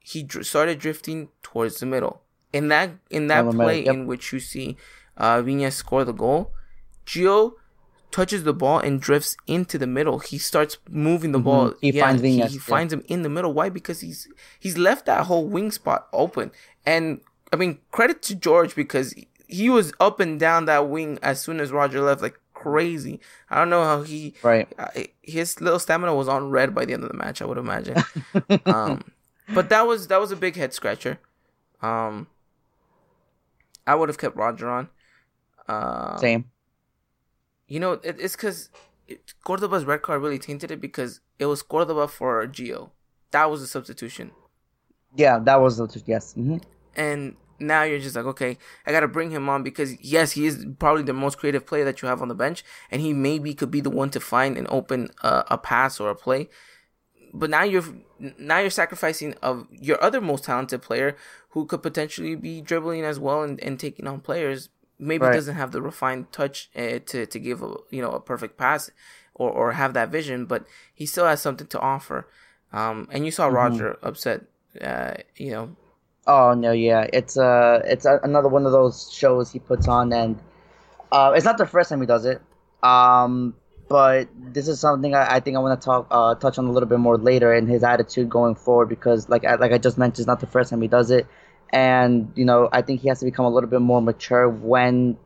[0.00, 2.22] He dr- started drifting towards the middle.
[2.52, 3.94] In that in that play yep.
[3.94, 4.76] in which you see
[5.16, 6.52] uh, Viñas score the goal,
[7.06, 7.52] Gio
[8.10, 10.18] touches the ball and drifts into the middle.
[10.18, 11.44] He starts moving the mm-hmm.
[11.44, 11.74] ball.
[11.80, 13.52] He yeah, finds He, he finds him in the middle.
[13.52, 13.68] Why?
[13.68, 16.50] Because he's he's left that whole wing spot open.
[16.84, 17.20] And
[17.52, 19.14] I mean, credit to George because
[19.46, 23.20] he was up and down that wing as soon as Roger left, like crazy.
[23.48, 24.68] I don't know how he right.
[24.78, 24.88] Uh,
[25.22, 27.42] his little stamina was on red by the end of the match.
[27.42, 27.96] I would imagine.
[28.66, 29.02] um,
[29.54, 31.18] but that was that was a big head scratcher.
[31.82, 32.26] Um,
[33.86, 34.88] I would have kept Roger on.
[35.68, 36.44] Uh, Same.
[37.68, 38.70] You know, it, it's because
[39.44, 42.90] Cordova's red card really tainted it because it was Cordova for Gio.
[43.30, 44.32] That was a substitution.
[45.16, 46.34] Yeah, that was the yes.
[46.34, 46.58] Mm-hmm.
[46.96, 50.46] And now you're just like, okay, I got to bring him on because yes, he
[50.46, 53.54] is probably the most creative player that you have on the bench, and he maybe
[53.54, 56.48] could be the one to find and open uh, a pass or a play.
[57.32, 57.84] But now you're
[58.38, 61.16] now you're sacrificing of your other most talented player
[61.50, 64.68] who could potentially be dribbling as well and, and taking on players.
[64.98, 65.32] Maybe right.
[65.32, 68.90] doesn't have the refined touch uh, to to give a you know a perfect pass
[69.34, 72.28] or or have that vision, but he still has something to offer.
[72.72, 73.56] Um, and you saw mm-hmm.
[73.56, 74.42] Roger upset,
[74.80, 75.76] uh, you know.
[76.26, 80.12] Oh no, yeah, it's uh, it's a, another one of those shows he puts on,
[80.12, 80.38] and
[81.10, 82.42] uh, it's not the first time he does it.
[82.82, 83.54] Um,
[83.90, 86.70] but this is something I, I think I want to talk uh, touch on a
[86.70, 89.98] little bit more later in his attitude going forward because like I, like I just
[89.98, 91.26] mentioned, it's not the first time he does it,
[91.70, 95.18] and you know I think he has to become a little bit more mature when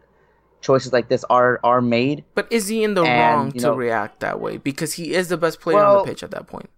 [0.63, 2.25] choices like this are are made.
[2.35, 5.29] But is he in the and, wrong to know, react that way because he is
[5.29, 6.71] the best player well, on the pitch at that point?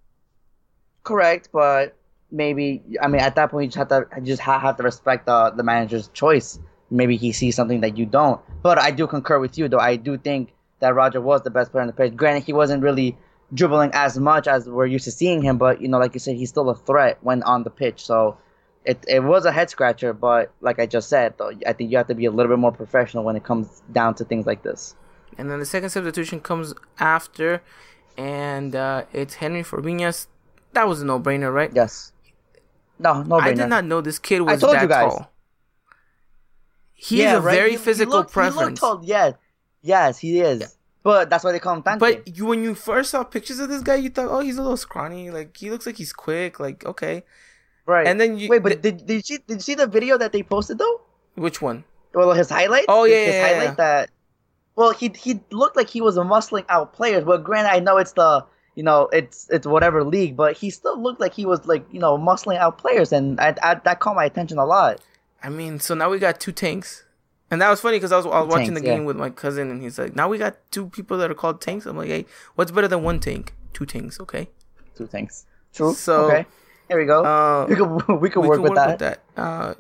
[1.05, 1.97] Correct, but
[2.33, 5.27] maybe I mean at that point you just have to you just have to respect
[5.27, 6.59] the the manager's choice.
[6.91, 8.41] Maybe he sees something that you don't.
[8.61, 9.79] But I do concur with you though.
[9.79, 12.17] I do think that Roger was the best player on the pitch.
[12.17, 13.17] Granted, he wasn't really
[13.55, 16.37] dribbling as much as we're used to seeing him, but you know, like you said,
[16.37, 18.05] he's still a threat when on the pitch.
[18.05, 18.37] So
[18.85, 21.97] it it was a head scratcher, but like I just said, though, I think you
[21.97, 24.63] have to be a little bit more professional when it comes down to things like
[24.63, 24.95] this.
[25.39, 27.63] And then the second substitution comes after,
[28.17, 30.29] and uh, it's Henry for Viñas.
[30.73, 31.71] That was a no brainer, right?
[31.75, 32.13] Yes.
[32.99, 33.43] No, no brainer.
[33.43, 35.31] I did not know this kid was that tall.
[36.95, 37.55] He's yeah, a right?
[37.55, 38.59] very he, physical he looked, preference.
[38.59, 39.33] He looked tall, yeah.
[39.87, 40.61] Yes, he is.
[40.61, 40.67] Yeah.
[41.03, 42.01] But that's why they call him Tanque.
[42.01, 44.63] But you, when you first saw pictures of this guy, you thought, oh, he's a
[44.63, 45.31] little scrawny.
[45.31, 46.59] Like he looks like he's quick.
[46.59, 47.23] Like okay,
[47.87, 48.09] right.
[48.09, 50.19] And then you wait, but th- did did you see, did you see the video
[50.19, 51.01] that they posted though?
[51.37, 51.85] Which one?
[52.13, 52.87] Well, his highlight.
[52.89, 53.75] Oh yeah, his, yeah, highlight yeah.
[53.75, 54.11] that.
[54.75, 57.23] Well, he he looked like he was a muscling out players.
[57.23, 58.45] But granted, I know it's the
[58.75, 62.01] you know it's it's whatever league, but he still looked like he was like you
[62.01, 65.01] know muscling out players, and I, I that caught my attention a lot.
[65.41, 67.05] I mean, so now we got two tanks.
[67.51, 69.07] And that was funny because I was, I was watching the game yeah.
[69.07, 71.87] with my cousin, and he's like, "Now we got two people that are called tanks."
[71.87, 73.55] I'm like, "Hey, what's better than one tank?
[73.73, 74.49] Two tanks, okay?
[74.97, 75.47] Two tanks.
[75.73, 75.95] True.
[75.95, 76.47] So okay,
[76.89, 77.25] here we go.
[77.25, 78.89] Uh, we could we could we work, with, work that.
[78.89, 79.23] with that.
[79.37, 79.75] Uh,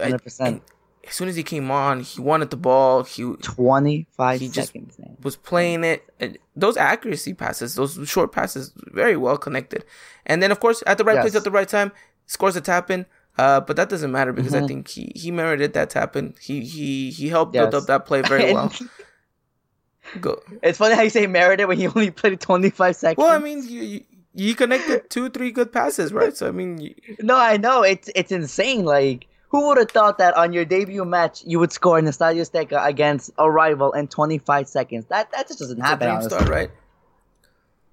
[0.00, 0.62] hundred percent.
[1.06, 3.02] As soon as he came on, he wanted the ball.
[3.02, 4.98] He twenty five seconds.
[4.98, 5.16] Man.
[5.22, 6.08] Was playing it.
[6.18, 9.84] And those accuracy passes, those short passes, very well connected.
[10.24, 11.24] And then, of course, at the right yes.
[11.24, 11.92] place at the right time,
[12.26, 13.04] scores a tap in.
[13.36, 14.64] Uh, but that doesn't matter because mm-hmm.
[14.64, 17.62] I think he, he merited that tap and he he he helped yes.
[17.62, 18.72] build up that play very well.
[20.20, 20.40] Go.
[20.62, 23.16] It's funny how you say merited when he only played 25 seconds.
[23.18, 24.02] Well, I mean, you,
[24.34, 26.36] you, connected two, three good passes, right?
[26.36, 26.94] So I mean, you...
[27.20, 28.84] no, I know it's it's insane.
[28.84, 32.12] Like, who would have thought that on your debut match you would score in the
[32.12, 35.06] Estadio Azteca against a rival in 25 seconds?
[35.06, 36.08] That that just doesn't it's happen.
[36.08, 36.70] A dream right?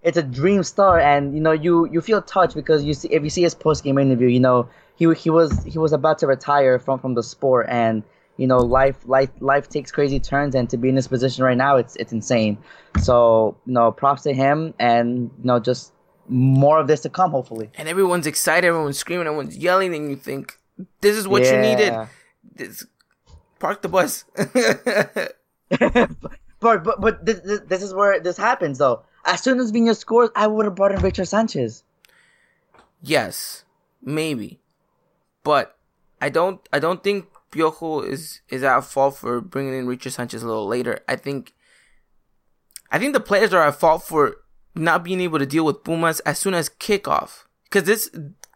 [0.03, 3.23] It's a dream start, and you know you you feel touched because you see if
[3.23, 6.27] you see his post game interview, you know he he was he was about to
[6.27, 8.03] retire from from the sport and
[8.37, 11.57] you know life life life takes crazy turns and to be in this position right
[11.57, 12.57] now it's it's insane.
[13.01, 15.93] So you know props to him and you know just
[16.27, 17.69] more of this to come hopefully.
[17.75, 20.59] And everyone's excited everyone's screaming everyone's yelling and you think
[21.01, 21.55] this is what yeah.
[21.55, 22.07] you needed.
[22.55, 22.85] This,
[23.59, 24.25] park the bus.
[26.61, 29.01] But but but this, this is where this happens though.
[29.25, 31.83] As soon as Viñas scores I would have brought in Richard Sanchez.
[33.01, 33.65] Yes.
[34.01, 34.60] Maybe
[35.43, 35.77] but
[36.21, 40.43] I don't I don't think Piojo is is at fault for bringing in Richard Sanchez
[40.43, 40.99] a little later.
[41.07, 41.53] I think
[42.91, 44.37] I think the players are at fault for
[44.75, 47.43] not being able to deal with Pumas as soon as kickoff.
[47.63, 48.09] Because this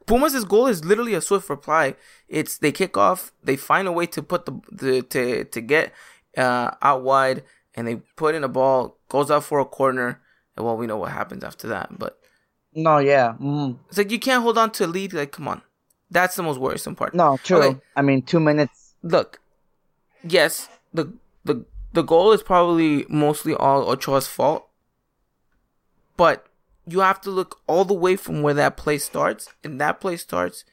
[0.05, 1.95] Pumas' goal is literally a swift reply.
[2.27, 5.93] It's they kick off, they find a way to put the, the to to get
[6.37, 7.43] uh, out wide,
[7.73, 10.21] and they put in a ball, goes out for a corner,
[10.55, 11.97] and well, we know what happens after that.
[11.97, 12.19] But
[12.73, 13.77] no, yeah, mm.
[13.87, 15.13] it's like you can't hold on to a lead.
[15.13, 15.61] Like, come on,
[16.15, 17.13] that's the most worrisome part.
[17.13, 17.57] No, true.
[17.57, 17.79] Okay.
[17.95, 18.95] I mean, two minutes.
[19.03, 19.41] Look,
[20.23, 24.67] yes, the the the goal is probably mostly all Ochoa's fault,
[26.15, 26.47] but
[26.87, 30.15] you have to look all the way from where that play starts, and that play
[30.15, 30.63] starts.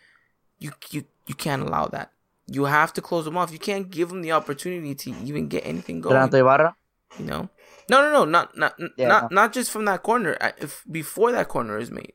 [0.60, 2.12] You you you can't allow that.
[2.46, 3.52] You have to close them off.
[3.52, 6.16] You can't give them the opportunity to even get anything going.
[6.16, 6.76] Ibarra?
[7.18, 7.48] You know,
[7.90, 9.42] no, no, no, not not yeah, not no.
[9.42, 10.36] not just from that corner.
[10.58, 12.14] If before that corner is made,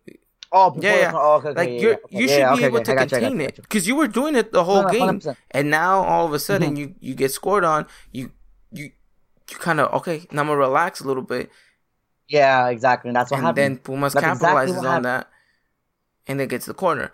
[0.52, 1.12] Oh, yeah, yeah.
[1.14, 3.96] Oh, okay, like yeah, you're, yeah, you should be able to contain it because you
[3.96, 5.36] were doing it the whole no, game, 100%.
[5.52, 6.78] and now all of a sudden mm-hmm.
[6.78, 7.86] you you get scored on.
[8.12, 8.32] You
[8.72, 8.92] you
[9.50, 10.26] you kind of okay.
[10.32, 11.50] Now I'm gonna relax a little bit.
[12.28, 13.10] Yeah, exactly.
[13.10, 13.78] And that's what and happened.
[13.78, 15.30] then Pumas that's capitalizes exactly on that,
[16.28, 17.12] and then gets the corner.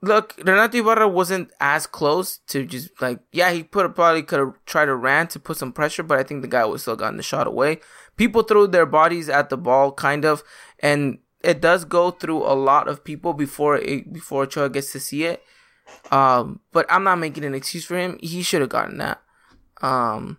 [0.00, 4.54] Look, Renato Ibarra wasn't as close to just like yeah he put probably could have
[4.64, 7.16] tried to ran to put some pressure, but I think the guy was still gotten
[7.16, 7.80] the shot away.
[8.16, 10.42] People threw their bodies at the ball, kind of,
[10.80, 15.00] and it does go through a lot of people before it before Ochoa gets to
[15.00, 15.42] see it.
[16.10, 18.18] Um, but I'm not making an excuse for him.
[18.20, 19.22] He should have gotten that.
[19.80, 20.38] Um,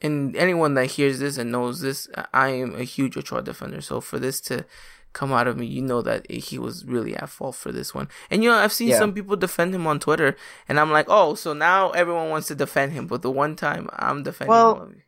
[0.00, 3.80] and anyone that hears this and knows this, I am a huge Ochoa defender.
[3.80, 4.64] So for this to
[5.12, 8.08] come out of me, you know that he was really at fault for this one.
[8.30, 8.98] And you know, I've seen yeah.
[8.98, 10.36] some people defend him on Twitter,
[10.68, 13.88] and I'm like, oh, so now everyone wants to defend him, but the one time
[13.92, 15.02] I'm defending well, him.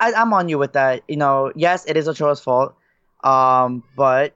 [0.00, 1.02] I, I'm on you with that.
[1.08, 2.74] You know, yes, it is Ochoa's fault,
[3.22, 4.34] um, but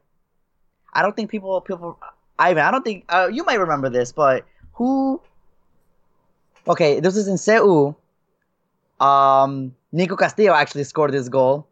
[0.93, 1.99] I don't think people people.
[2.39, 4.45] I mean, I don't think uh, you might remember this, but
[4.75, 5.21] who?
[6.69, 7.97] Okay, this is in Seoul.
[8.99, 11.67] Um, Nico Castillo actually scored this goal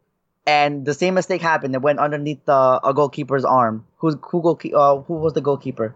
[0.45, 1.73] and the same mistake happened.
[1.75, 3.85] It went underneath the a goalkeeper's arm.
[3.97, 5.95] Who's who goal, uh, who was the goalkeeper?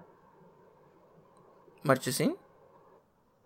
[1.86, 2.34] Marchesín.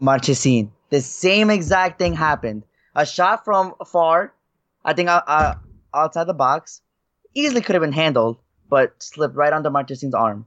[0.01, 0.69] Marchesín.
[0.89, 2.63] The same exact thing happened.
[2.95, 4.33] A shot from far,
[4.85, 5.55] I think uh, uh,
[5.93, 6.81] outside the box,
[7.33, 10.45] easily could have been handled, but slipped right under Marchesín's arm.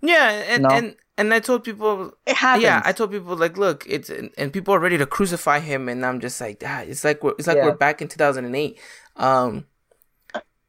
[0.00, 2.64] Yeah, and, and and I told people it happens.
[2.64, 5.88] Yeah, I told people like, look, it's and, and people are ready to crucify him,
[5.88, 7.66] and I'm just like, ah, it's like we're it's like yeah.
[7.66, 8.78] we're back in 2008.
[9.16, 9.66] Um,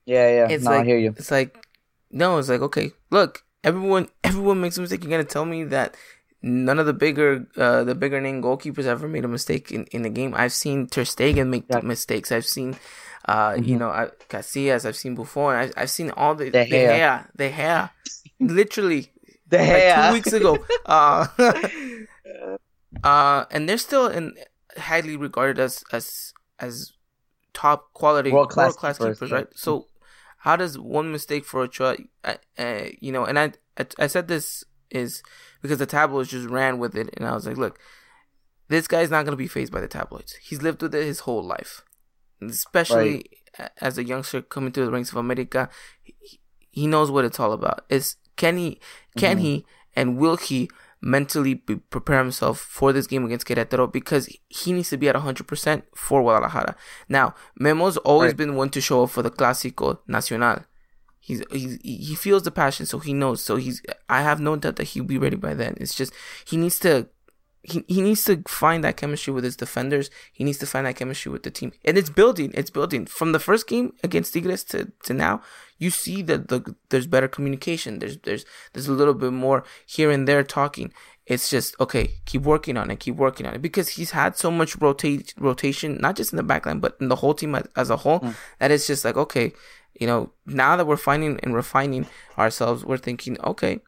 [0.06, 0.48] yeah, yeah.
[0.50, 1.16] It's no, like, I hear you.
[1.18, 1.66] It's like
[2.12, 5.04] no, it's like okay, look, everyone everyone makes a mistake.
[5.04, 5.96] You're gonna tell me that
[6.42, 10.04] none of the bigger uh the bigger name goalkeepers ever made a mistake in, in
[10.04, 10.34] the game.
[10.36, 11.80] I've seen Ter Stegen make yeah.
[11.82, 12.32] mistakes.
[12.32, 12.76] I've seen
[13.26, 13.64] uh mm-hmm.
[13.64, 14.86] you know I, Casillas.
[14.86, 15.56] I've seen Buffon.
[15.56, 16.94] I've, I've seen all the, the, the hair.
[16.94, 17.90] hair, the hair,
[18.40, 19.12] literally
[19.48, 20.66] the like hair two weeks ago.
[20.86, 21.28] uh,
[23.04, 24.34] uh, and they're still in
[24.78, 26.94] highly regarded as as as
[27.54, 29.48] top quality world class keepers, keepers, right?
[29.56, 29.88] So
[30.44, 34.28] how does one mistake for Ochoa, uh, uh, you know, and I, I, I said
[34.28, 35.24] this is
[35.62, 37.80] because the tabloids just ran with it, and I was like, look,
[38.68, 40.34] this guy's not gonna be phased by the tabloids.
[40.42, 41.86] He's lived with it his whole life,
[42.50, 43.30] especially
[43.60, 43.72] right.
[43.82, 45.70] as a youngster coming through the ranks of America.
[46.02, 47.86] He, he knows what it's all about.
[47.90, 48.80] Is can he,
[49.18, 49.46] can mm-hmm.
[49.46, 50.70] he, and will he
[51.04, 55.84] mentally prepare himself for this game against Querétaro because he needs to be at 100%
[55.94, 56.76] for Guadalajara.
[57.10, 58.38] Now, Memo's always right.
[58.38, 60.64] been one to show up for the Clásico Nacional.
[61.20, 63.42] He's, he's he feels the passion, so he knows.
[63.42, 65.76] So he's I have no doubt that he'll be ready by then.
[65.80, 66.12] It's just
[66.46, 67.08] he needs to
[67.64, 70.10] he, he needs to find that chemistry with his defenders.
[70.34, 71.72] He needs to find that chemistry with the team.
[71.86, 72.52] And it's building.
[72.54, 73.06] It's building.
[73.06, 75.42] From the first game against Tigres to, to now,
[75.78, 78.00] you see that the, there's better communication.
[78.00, 80.94] There's there's there's a little bit more here and there talking.
[81.26, 83.62] It's just okay, keep working on it, keep working on it.
[83.62, 87.16] Because he's had so much rotate rotation, not just in the backline, but in the
[87.16, 88.36] whole team as, as a whole, mm.
[88.60, 89.54] that it's just like, okay,
[90.00, 93.80] you know, now that we're finding and refining ourselves, we're thinking, okay,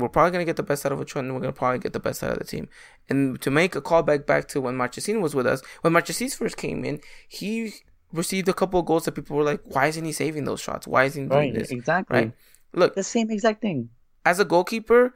[0.00, 1.78] we're probably going to get the best out of Ochoa and we're going to probably
[1.78, 2.68] get the best out of the team.
[3.08, 6.56] And to make a callback back to when Marchesín was with us, when Marchesín first
[6.56, 7.72] came in, he
[8.12, 10.86] received a couple of goals that people were like, why isn't he saving those shots?
[10.86, 11.70] Why isn't he doing right, this?
[11.70, 12.18] Exactly.
[12.18, 12.32] Right.
[12.72, 13.90] Look, the same exact thing.
[14.24, 15.14] As a goalkeeper,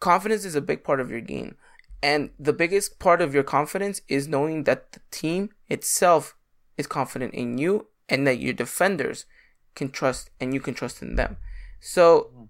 [0.00, 1.56] confidence is a big part of your game.
[2.02, 6.36] And the biggest part of your confidence is knowing that the team itself
[6.76, 9.26] is confident in you and that your defenders
[9.74, 11.36] can trust and you can trust in them.
[11.80, 12.44] So mm-hmm.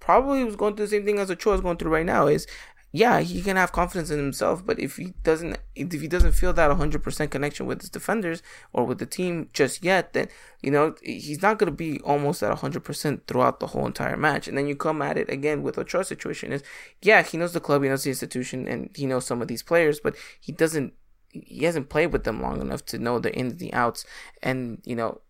[0.00, 2.26] Probably was going through the same thing as Ochoa is going through right now.
[2.26, 2.46] Is
[2.90, 6.54] yeah, he can have confidence in himself, but if he doesn't, if he doesn't feel
[6.54, 10.28] that 100% connection with his defenders or with the team just yet, then
[10.62, 14.48] you know he's not going to be almost at 100% throughout the whole entire match.
[14.48, 16.62] And then you come at it again with Ochoa situation is,
[17.02, 19.62] yeah, he knows the club, he knows the institution, and he knows some of these
[19.62, 20.94] players, but he doesn't,
[21.30, 24.06] he hasn't played with them long enough to know the ins and the outs,
[24.42, 25.20] and you know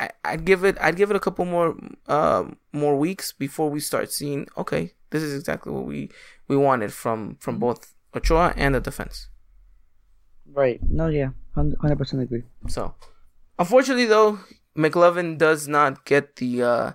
[0.00, 1.76] I, would give it I'd give it a couple more
[2.08, 6.10] uh, more weeks before we start seeing okay this is exactly what we
[6.48, 9.28] we wanted from from both Ochoa and the defense.
[10.52, 10.80] Right.
[10.82, 11.08] No.
[11.08, 11.30] Yeah.
[11.54, 12.44] Hundred percent agree.
[12.68, 12.94] So,
[13.58, 14.38] unfortunately, though,
[14.76, 16.92] McLovin does not get the uh,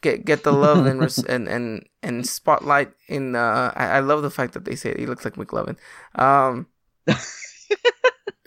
[0.00, 2.92] get get the love and and and and spotlight.
[3.08, 5.76] In uh, I, I love the fact that they say he looks like McLovin.
[6.14, 6.68] Um,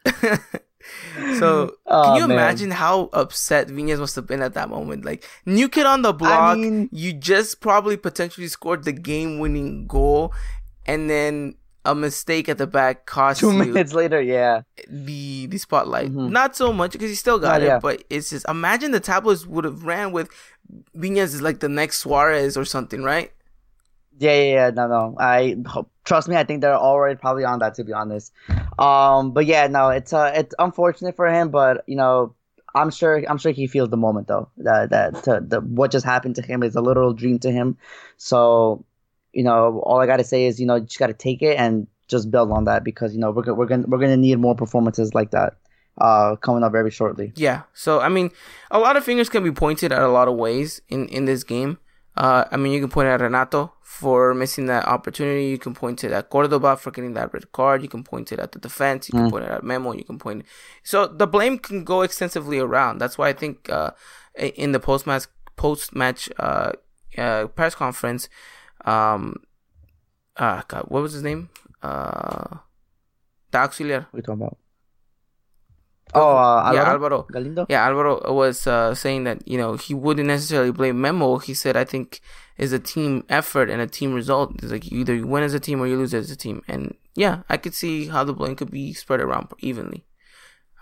[1.37, 2.37] So oh, can you man.
[2.37, 5.05] imagine how upset Viñas must have been at that moment?
[5.05, 9.39] Like new kid on the block, I mean, you just probably potentially scored the game
[9.39, 10.33] winning goal,
[10.85, 14.21] and then a mistake at the back cost two minutes later.
[14.21, 16.09] Yeah, the the spotlight.
[16.09, 16.29] Mm-hmm.
[16.29, 17.79] Not so much because he still got it, yeah.
[17.79, 20.29] but it's just imagine the tabloids would have ran with
[20.95, 23.31] Viñas is like the next Suarez or something, right?
[24.19, 24.69] Yeah, yeah, yeah.
[24.71, 25.15] No, no.
[25.19, 25.57] I
[26.05, 26.35] trust me.
[26.35, 27.75] I think they're already probably on that.
[27.75, 28.33] To be honest.
[28.77, 29.89] Um, but yeah, no.
[29.89, 32.35] It's uh, it's unfortunate for him, but you know,
[32.75, 33.23] I'm sure.
[33.27, 34.49] I'm sure he feels the moment though.
[34.57, 37.77] That that to, the what just happened to him is a literal dream to him.
[38.17, 38.85] So,
[39.33, 41.87] you know, all I gotta say is, you know, you just gotta take it and
[42.09, 45.13] just build on that because you know we're we're gonna we're gonna need more performances
[45.13, 45.53] like that
[45.99, 47.31] uh, coming up very shortly.
[47.35, 47.63] Yeah.
[47.73, 48.31] So I mean,
[48.71, 51.43] a lot of fingers can be pointed at a lot of ways in in this
[51.43, 51.77] game.
[52.15, 55.45] Uh, I mean, you can point at Renato for missing that opportunity.
[55.45, 57.81] You can point it at Cordova for getting that red card.
[57.81, 59.07] You can point it at the defense.
[59.07, 59.31] You can mm.
[59.31, 59.93] point it at Memo.
[59.93, 60.41] You can point.
[60.41, 60.45] It.
[60.83, 62.99] So the blame can go extensively around.
[62.99, 63.91] That's why I think uh,
[64.35, 66.73] in the post match post match uh,
[67.17, 68.29] uh, press conference,
[68.85, 69.43] um,
[70.37, 71.49] uh, God, what was his name?
[71.81, 72.57] Uh,
[73.51, 74.07] the auxiliar.
[74.11, 74.57] What are you talking about?
[76.13, 76.73] Oh, uh, Alvaro?
[76.73, 77.27] yeah, Alvaro.
[77.31, 77.65] Galindo?
[77.69, 81.37] Yeah, Alvaro was uh, saying that you know he wouldn't necessarily blame Memo.
[81.37, 82.21] He said, "I think
[82.57, 84.55] is a team effort and a team result.
[84.63, 86.95] It's like either you win as a team or you lose as a team." And
[87.15, 90.05] yeah, I could see how the blame could be spread around evenly.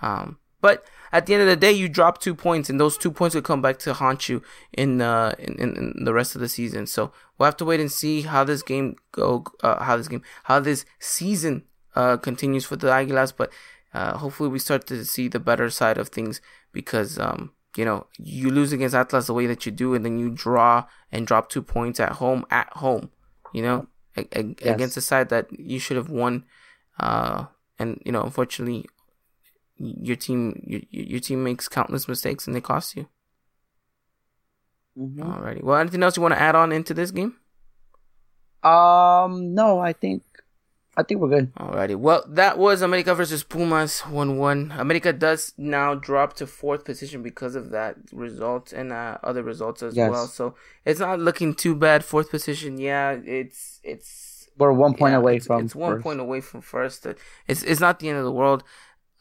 [0.01, 3.11] Um, but at the end of the day, you drop two points, and those two
[3.11, 4.41] points will come back to haunt you
[4.73, 6.87] in, uh, in, in, in the rest of the season.
[6.87, 10.23] So we'll have to wait and see how this game go, uh, how this game,
[10.45, 11.63] how this season
[11.95, 13.33] uh, continues for the Aguilas.
[13.35, 13.51] But
[13.93, 18.07] uh, hopefully, we start to see the better side of things because um, you know
[18.17, 21.49] you lose against Atlas the way that you do, and then you draw and drop
[21.49, 23.11] two points at home at home.
[23.53, 24.75] You know, a- a- yes.
[24.75, 26.43] against a side that you should have won.
[26.99, 27.45] Uh,
[27.79, 28.85] and you know, unfortunately,
[29.77, 33.07] your team your, your team makes countless mistakes and they cost you.
[34.97, 35.21] Mm-hmm.
[35.21, 35.63] Alrighty.
[35.63, 37.35] Well, anything else you want to add on into this game?
[38.63, 40.23] Um, no, I think
[40.97, 41.53] I think we're good.
[41.53, 41.95] Alrighty.
[41.95, 44.73] Well, that was America versus Pumas one one.
[44.75, 49.83] America does now drop to fourth position because of that result and uh, other results
[49.83, 50.09] as yes.
[50.09, 50.25] well.
[50.25, 52.03] So it's not looking too bad.
[52.03, 53.11] Fourth position, yeah.
[53.11, 55.65] It's it's we're one point yeah, away it's, from.
[55.65, 56.03] It's one first.
[56.03, 57.05] point away from first.
[57.47, 58.63] It's it's not the end of the world.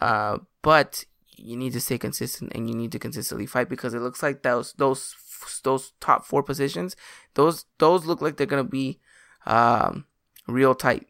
[0.00, 1.04] Uh, but
[1.36, 4.42] you need to stay consistent and you need to consistently fight because it looks like
[4.42, 5.14] those those
[5.62, 6.96] those top four positions,
[7.34, 8.98] those those look like they're gonna be
[9.44, 10.06] um,
[10.48, 11.06] real tight,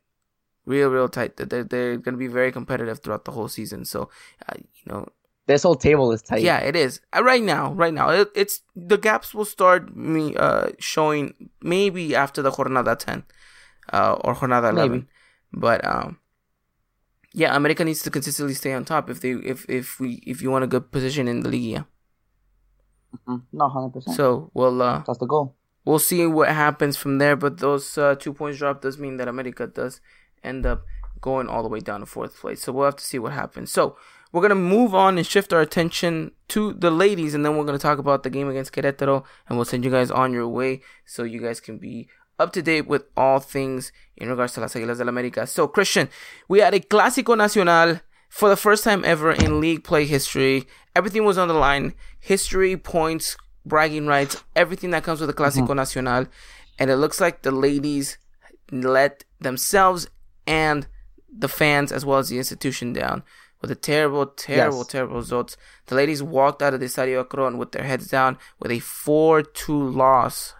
[0.66, 1.36] real real tight.
[1.36, 3.84] They're they're gonna be very competitive throughout the whole season.
[3.84, 4.10] So
[4.48, 5.08] uh, you know.
[5.46, 6.42] This whole table is tight.
[6.42, 7.00] Yeah, it is.
[7.16, 12.16] Uh, right now, right now, it, it's the gaps will start me uh showing maybe
[12.16, 13.22] after the jornada ten,
[13.92, 14.90] uh, or jornada eleven.
[14.90, 15.06] Maybe.
[15.52, 16.18] But um,
[17.32, 20.50] yeah, America needs to consistently stay on top if they if if we if you
[20.50, 21.84] want a good position in the league.
[23.14, 23.36] Mm-hmm.
[23.52, 24.16] No, hundred percent.
[24.16, 25.54] So we'll uh, that's the goal.
[25.84, 29.28] We'll see what happens from there, but those uh, two points drop does mean that
[29.28, 30.00] America does
[30.46, 30.84] end up
[31.20, 32.62] going all the way down to fourth place.
[32.62, 33.72] So we'll have to see what happens.
[33.72, 33.96] So
[34.32, 37.78] we're gonna move on and shift our attention to the ladies, and then we're gonna
[37.78, 41.22] talk about the game against Querétaro, and we'll send you guys on your way so
[41.22, 44.98] you guys can be up to date with all things in regards to Las Águilas
[44.98, 45.48] del América.
[45.48, 46.08] So, Christian,
[46.48, 50.66] we had a Clásico Nacional for the first time ever in league play history.
[50.94, 55.68] Everything was on the line history, points, bragging rights, everything that comes with a Clásico
[55.68, 55.76] mm-hmm.
[55.76, 56.26] Nacional.
[56.78, 58.18] And it looks like the ladies
[58.70, 60.08] let themselves
[60.46, 60.86] and
[61.30, 63.22] the fans, as well as the institution, down
[63.60, 64.86] with a terrible, terrible, yes.
[64.86, 65.56] terrible results.
[65.86, 69.42] The ladies walked out of the Estadio Akron with their heads down with a 4
[69.42, 70.54] 2 loss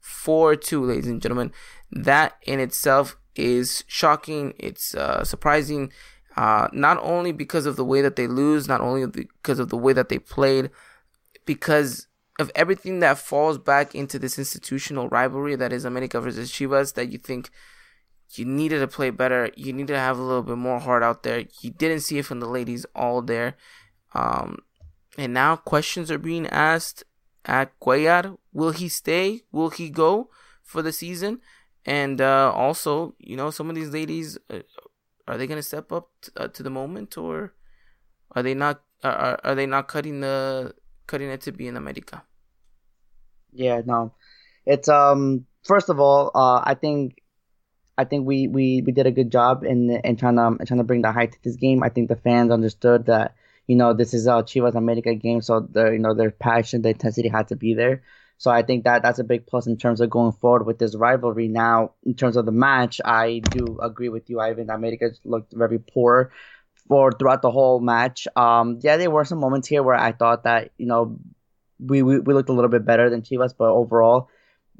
[0.00, 1.52] 4 2, ladies and gentlemen.
[1.90, 4.54] That in itself is shocking.
[4.58, 5.92] It's uh, surprising,
[6.36, 9.76] uh, not only because of the way that they lose, not only because of the
[9.76, 10.70] way that they played,
[11.46, 12.06] because
[12.38, 17.10] of everything that falls back into this institutional rivalry that is America versus Chivas that
[17.10, 17.50] you think
[18.34, 19.50] you needed to play better.
[19.56, 21.44] You needed to have a little bit more heart out there.
[21.60, 23.56] You didn't see it from the ladies all there.
[24.14, 24.58] Um,
[25.18, 27.04] and now questions are being asked
[27.44, 28.36] at Cuellar.
[28.52, 29.42] Will he stay?
[29.52, 30.30] Will he go
[30.62, 31.40] for the season?
[31.84, 34.60] And uh, also, you know, some of these ladies, uh,
[35.26, 37.54] are they going to step up t- uh, to the moment, or
[38.32, 38.82] are they not?
[39.02, 40.74] Are are they not cutting the
[41.06, 42.22] cutting it to be in America?
[43.52, 44.12] Yeah, no.
[44.66, 45.46] It's um.
[45.64, 47.22] First of all, uh, I think
[48.00, 50.78] I think we, we, we did a good job in in trying to in trying
[50.78, 51.82] to bring the height to this game.
[51.82, 53.34] I think the fans understood that
[53.66, 56.88] you know, this is a Chivas America game, so the you know their passion, the
[56.88, 58.02] intensity had to be there.
[58.36, 60.96] So I think that that's a big plus in terms of going forward with this
[60.96, 61.46] rivalry.
[61.46, 64.70] Now, in terms of the match, I do agree with you, Ivan.
[64.70, 66.32] America looked very poor
[66.88, 68.26] for throughout the whole match.
[68.34, 71.18] Um, yeah, there were some moments here where I thought that you know
[71.78, 74.30] we we, we looked a little bit better than Chivas, but overall,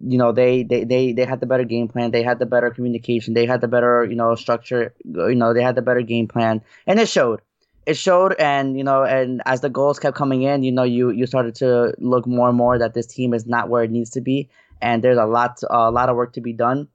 [0.03, 2.11] you know they, they they they had the better game plan.
[2.11, 3.34] They had the better communication.
[3.34, 6.62] They had the better you know structure you know they had the better game plan.
[6.86, 7.40] And it showed.
[7.86, 11.11] It showed and you know and as the goals kept coming in you know you
[11.11, 14.11] you started to look more and more that this team is not where it needs
[14.11, 14.48] to be.
[14.82, 16.88] And there's a lot a lot of work to be done.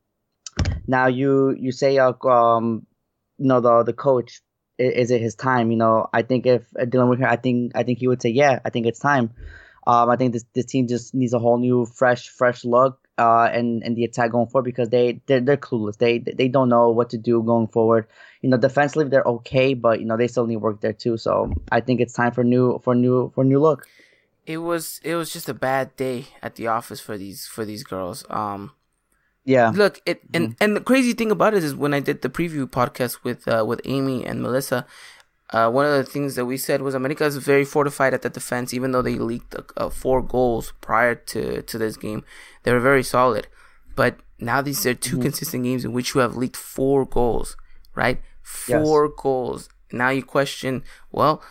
[0.88, 2.86] Now you you say uh, um
[3.38, 4.42] you know the the coach
[4.78, 5.72] is, it his time?
[5.72, 8.30] You know i think if dylan were here i think i think he would say
[8.30, 9.32] yeah i think it's time
[9.88, 13.50] um i think this this team just needs a whole new fresh fresh look uh,
[13.52, 15.98] and and the attack going forward because they they're, they're clueless.
[15.98, 18.08] They they don't know what to do going forward.
[18.42, 21.18] You know, defensively they're okay, but you know they still need work there too.
[21.18, 23.88] So I think it's time for new for new for new look.
[24.46, 27.84] It was it was just a bad day at the office for these for these
[27.84, 28.26] girls.
[28.30, 28.72] Um,
[29.46, 29.70] yeah.
[29.70, 30.64] Look, it and mm-hmm.
[30.64, 33.64] and the crazy thing about it is when I did the preview podcast with uh,
[33.66, 34.86] with Amy and Melissa,
[35.52, 38.30] uh, one of the things that we said was America is very fortified at the
[38.30, 42.24] defense, even though they leaked uh, four goals prior to, to this game.
[42.64, 43.48] They were very solid.
[43.96, 45.22] But now these are 2 mm-hmm.
[45.22, 47.56] consistent games in which you have leaked four goals,
[47.94, 48.22] right?
[48.42, 49.14] Four yes.
[49.18, 49.70] goals.
[49.92, 51.44] Now you question, well,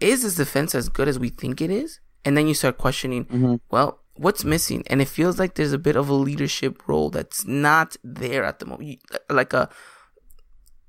[0.00, 2.00] is this defense as good as we think it is?
[2.24, 3.56] And then you start questioning, mm-hmm.
[3.70, 4.84] well, what's missing?
[4.86, 8.60] And it feels like there's a bit of a leadership role that's not there at
[8.60, 9.00] the moment.
[9.28, 9.68] Like a,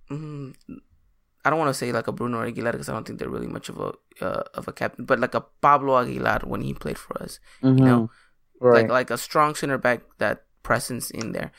[0.10, 0.54] mm,
[1.44, 3.48] I don't want to say like a Bruno Aguilar because I don't think they're really
[3.48, 6.98] much of a uh, of a captain, but like a Pablo Aguilar when he played
[6.98, 7.80] for us, mm-hmm.
[7.80, 8.10] you know,
[8.60, 8.84] right.
[8.84, 11.52] like like a strong center back that presence in there,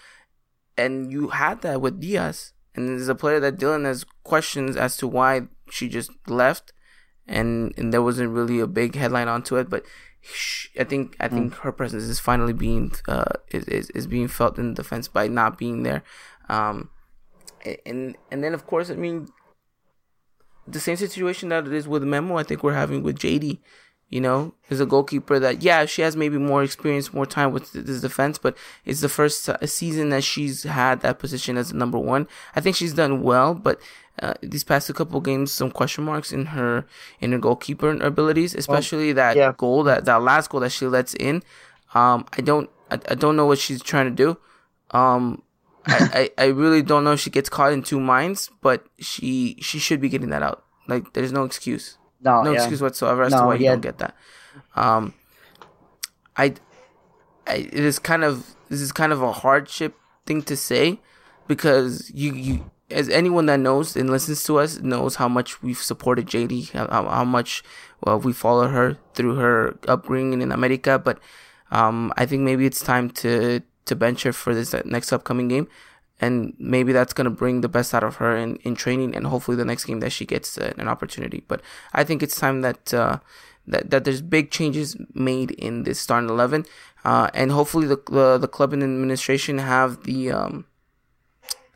[0.77, 4.97] and you had that with Diaz, and there's a player that Dylan has questions as
[4.99, 6.73] to why she just left,
[7.27, 9.85] and and there wasn't really a big headline onto it, but
[10.79, 11.59] I think I think mm.
[11.63, 15.27] her presence is finally being uh is, is, is being felt in the defense by
[15.27, 16.05] not being there,
[16.49, 16.91] um,
[17.85, 19.27] and and then of course I mean
[20.67, 22.37] the same situation that it is with Memo.
[22.37, 23.59] I think we're having with JD.
[24.09, 27.73] You know, is a goalkeeper that yeah she has maybe more experience, more time with
[27.73, 28.55] this defense, but
[28.85, 32.29] it's the first season that she's had that position as the number one.
[32.55, 33.81] I think she's done well, but
[34.21, 36.85] uh, these past a couple games, some question marks in her
[37.21, 39.55] in her goalkeeper abilities, especially that yeah.
[39.57, 41.43] goal that that last goal that she lets in.
[41.95, 44.37] Um, I don't I, I don't know what she's trying to do.
[44.91, 45.43] Um,
[45.87, 49.57] I, I, I really don't know if she gets caught in two minds, but she
[49.61, 50.65] she should be getting that out.
[50.87, 51.99] Like there's no excuse.
[52.21, 52.59] No, no yeah.
[52.59, 54.15] excuse whatsoever as no, to why you don't get that.
[54.77, 55.15] Um,
[56.37, 56.55] I,
[57.47, 61.01] I it is kind of this is kind of a hardship thing to say
[61.49, 65.79] because you you as anyone that knows and listens to us knows how much we've
[65.79, 67.65] supported JD, how, how much
[68.05, 70.99] well we follow her through her upbringing in America.
[70.99, 71.19] But
[71.71, 75.69] um, I think maybe it's time to to bench her for this next upcoming game.
[76.21, 79.27] And maybe that's going to bring the best out of her in, in training and
[79.27, 81.43] hopefully the next game that she gets uh, an opportunity.
[81.49, 81.63] But
[81.93, 83.19] I think it's time that, uh,
[83.67, 86.65] that, that there's big changes made in this starting 11.
[87.05, 90.67] Uh, and hopefully the, the, the club and administration have the, um,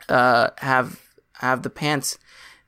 [0.07, 1.01] uh, have,
[1.33, 2.17] have the pants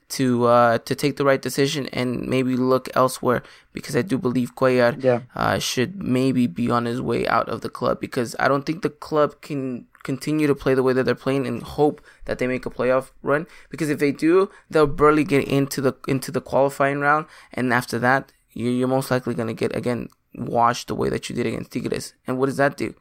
[0.10, 3.44] to uh, to take the right decision and maybe look elsewhere
[3.74, 5.22] because I do believe Cuellar yeah.
[5.36, 8.82] uh, should maybe be on his way out of the club because I don't think
[8.82, 12.48] the club can continue to play the way that they're playing and hope that they
[12.48, 16.42] make a playoff run because if they do they'll barely get into the into the
[16.42, 20.96] qualifying round and after that you're, you're most likely going to get again washed the
[20.96, 22.14] way that you did against Tigres.
[22.28, 22.94] And what does that do?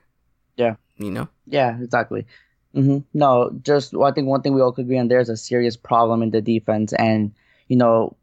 [0.56, 0.76] Yeah.
[0.96, 1.28] You know?
[1.46, 2.26] Yeah exactly
[2.75, 2.99] Mm-hmm.
[3.14, 5.77] No, just well, I think one thing we all could agree on there's a serious
[5.77, 7.33] problem in the defense, and
[7.66, 8.16] you know,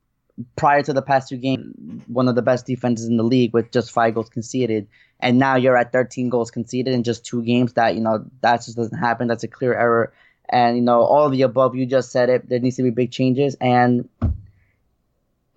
[0.56, 3.72] prior to the past two games, one of the best defenses in the league with
[3.72, 4.88] just five goals conceded,
[5.20, 7.74] and now you're at 13 goals conceded in just two games.
[7.74, 9.28] That you know that just doesn't happen.
[9.28, 10.14] That's a clear error,
[10.48, 11.76] and you know all of the above.
[11.76, 12.48] You just said it.
[12.48, 14.08] There needs to be big changes, and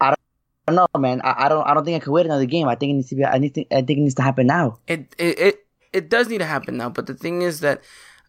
[0.00, 0.20] I don't.
[0.66, 1.20] I don't know, man.
[1.22, 1.66] I, I don't.
[1.66, 2.68] I don't think I could wait another game.
[2.68, 3.24] I think it needs to be.
[3.26, 3.38] I.
[3.38, 4.78] To, I think it needs to happen now.
[4.86, 6.88] It it it, it does need to happen now.
[6.88, 7.82] But the thing is that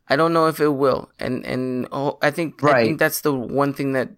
[0.09, 2.75] I don't know if it will, and and oh, I think right.
[2.75, 4.09] I think that's the one thing that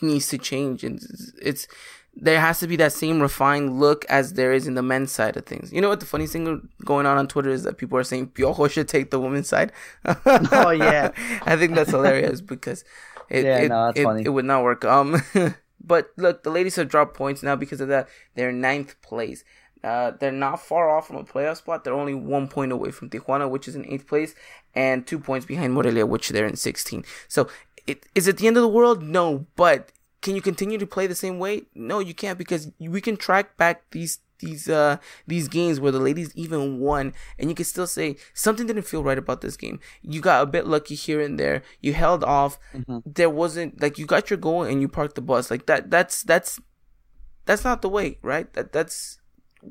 [0.00, 0.84] needs to change.
[0.84, 1.68] And it's, it's
[2.14, 5.36] there has to be that same refined look as there is in the men's side
[5.36, 5.72] of things.
[5.72, 8.28] You know what the funny thing going on on Twitter is that people are saying
[8.28, 9.72] Piojo should take the women's side.
[10.04, 12.84] oh yeah, I think that's hilarious because
[13.28, 14.84] it yeah, it, no, it, it, would not work.
[14.84, 15.22] Um,
[15.80, 18.08] but look, the ladies have dropped points now because of that.
[18.34, 19.44] They're ninth place.
[19.82, 21.84] Uh, they're not far off from a playoff spot.
[21.84, 24.34] They're only one point away from Tijuana, which is in eighth place,
[24.74, 27.04] and two points behind Morelia, which they're in 16.
[27.28, 27.48] So,
[27.86, 29.02] it, is it the end of the world?
[29.02, 29.92] No, but
[30.22, 31.62] can you continue to play the same way?
[31.74, 34.96] No, you can't because we can track back these these uh
[35.26, 39.04] these games where the ladies even won and you can still say something didn't feel
[39.04, 42.58] right about this game you got a bit lucky here and there you held off
[42.72, 42.98] mm-hmm.
[43.06, 46.22] there wasn't like you got your goal and you parked the bus like that that's
[46.22, 46.58] that's
[47.44, 49.19] that's not the way right that that's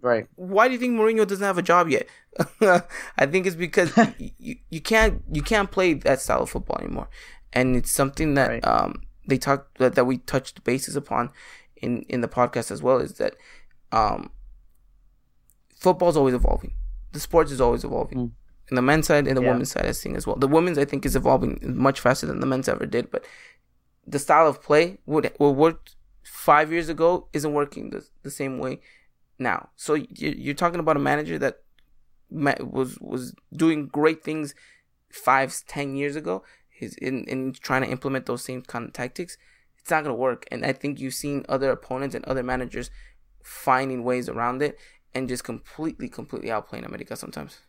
[0.02, 0.28] Right.
[0.36, 2.08] Why do you think Mourinho doesn't have a job yet?
[2.62, 3.92] I think it's because
[4.38, 7.10] you, you can't you can't play that style of football anymore,
[7.54, 8.68] and it's something that right.
[8.68, 11.32] um they talked that, that we touched bases upon
[11.78, 13.36] in in the podcast as well is that
[13.92, 14.32] um
[15.76, 16.74] football's always evolving.
[17.12, 18.18] The sports is always evolving.
[18.18, 18.32] Mm.
[18.70, 19.50] In the men's side and the yeah.
[19.50, 20.36] women's side, I think as well.
[20.36, 23.10] The women's, I think, is evolving much faster than the men's ever did.
[23.10, 23.26] But
[24.06, 28.60] the style of play, what what worked five years ago, isn't working the, the same
[28.60, 28.80] way
[29.40, 29.70] now.
[29.76, 31.62] So you're talking about a manager that
[32.30, 34.54] was was doing great things
[35.12, 36.44] five, ten years ago.
[36.70, 39.38] He's in, in trying to implement those same kind of tactics.
[39.78, 40.46] It's not gonna work.
[40.52, 42.90] And I think you've seen other opponents and other managers
[43.44, 44.78] finding ways around it
[45.14, 47.60] and just completely, completely outplaying America sometimes.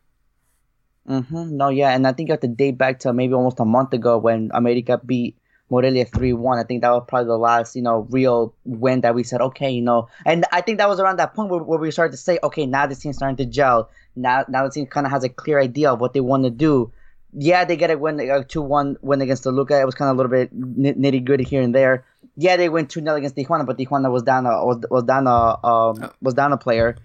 [1.09, 1.57] Mm-hmm.
[1.57, 3.93] No, yeah, and I think you have to date back to maybe almost a month
[3.95, 5.40] ago when America beat
[5.71, 6.59] Morelia 3 1.
[6.59, 9.71] I think that was probably the last, you know, real win that we said, okay,
[9.71, 10.09] you know.
[10.27, 12.67] And I think that was around that point where, where we started to say, okay,
[12.67, 13.89] now this team's starting to gel.
[14.17, 16.51] Now, now the team kind of has a clear idea of what they want to
[16.51, 16.93] do.
[17.33, 19.81] Yeah, they get a win, a 2 1 win against Toluca.
[19.81, 22.05] It was kind of a little bit nitty gritty here and there.
[22.37, 25.27] Yeah, they went 2 0 against Tijuana, but Tijuana was down a, was, was down
[25.27, 26.97] a, um, was down a player.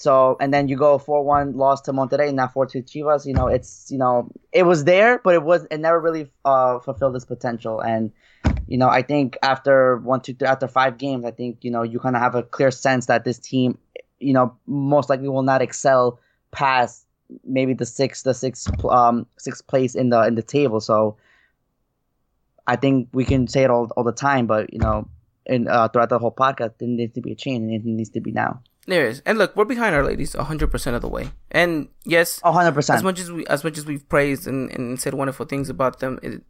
[0.00, 3.26] So and then you go four one loss to Monterrey, now four two Chivas.
[3.26, 6.78] You know, it's you know it was there, but it was it never really uh,
[6.78, 7.80] fulfilled its potential.
[7.80, 8.10] And
[8.66, 11.82] you know, I think after one two three, after five games, I think you know
[11.82, 13.76] you kind of have a clear sense that this team,
[14.20, 16.18] you know, most likely will not excel
[16.50, 17.04] past
[17.44, 20.80] maybe the sixth the sixth um sixth place in the in the table.
[20.80, 21.18] So
[22.66, 25.06] I think we can say it all all the time, but you know,
[25.44, 28.08] in uh, throughout the whole podcast, there needs to be a change, and it needs
[28.10, 28.62] to be now.
[28.90, 31.30] There is, and look, we're behind our ladies hundred percent of the way.
[31.52, 32.96] And yes, hundred percent.
[32.96, 36.00] As much as we, as much as we've praised and, and said wonderful things about
[36.00, 36.42] them, it,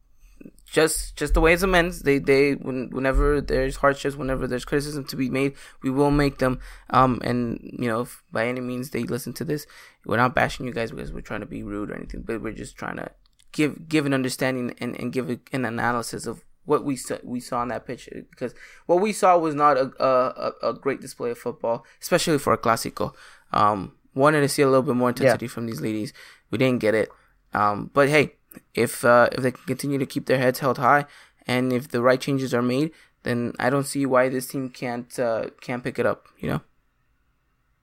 [0.64, 4.64] just just the way it's a men's, they they when, whenever there's hardships, whenever there's
[4.64, 6.61] criticism to be made, we will make them.
[6.88, 9.66] Um, and you know, if by any means they listen to this,
[10.07, 12.53] we're not bashing you guys because we're trying to be rude or anything, but we're
[12.53, 13.11] just trying to
[13.53, 17.41] give give an understanding and, and give a, an analysis of what we saw, we
[17.41, 18.55] saw on that picture because
[18.87, 22.59] what we saw was not a, a, a great display of football, especially for a
[22.59, 23.15] clásico.
[23.53, 25.51] Um, wanted to see a little bit more intensity yeah.
[25.51, 26.13] from these ladies.
[26.51, 27.11] We didn't get it.
[27.53, 28.35] Um, but hey,
[28.75, 31.07] if uh, if they can continue to keep their heads held high
[31.47, 32.93] and if the right changes are made,
[33.23, 36.27] then I don't see why this team can't uh, can't pick it up.
[36.39, 36.61] You know.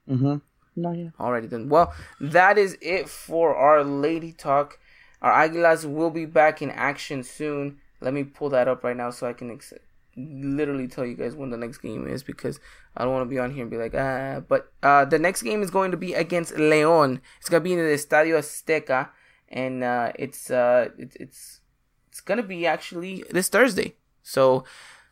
[0.09, 0.35] Mm-hmm.
[0.77, 1.09] No, yeah.
[1.19, 1.69] Alrighty then.
[1.69, 4.79] Well, that is it for our lady talk.
[5.21, 7.79] Our Aguilas will be back in action soon.
[8.01, 9.73] Let me pull that up right now so I can ex-
[10.15, 12.59] literally tell you guys when the next game is because
[12.95, 14.41] I don't want to be on here and be like, ah.
[14.47, 17.21] But uh, the next game is going to be against León.
[17.39, 19.09] It's gonna be in the Estadio Azteca,
[19.49, 21.61] and uh, it's uh, it, it's
[22.09, 23.95] it's gonna be actually this Thursday.
[24.23, 24.63] So.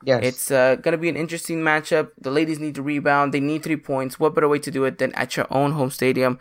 [0.03, 0.23] Yes.
[0.23, 2.11] It's uh, going to be an interesting matchup.
[2.19, 3.33] The ladies need to rebound.
[3.33, 4.19] They need three points.
[4.19, 6.37] What better way to do it than at your own home stadium?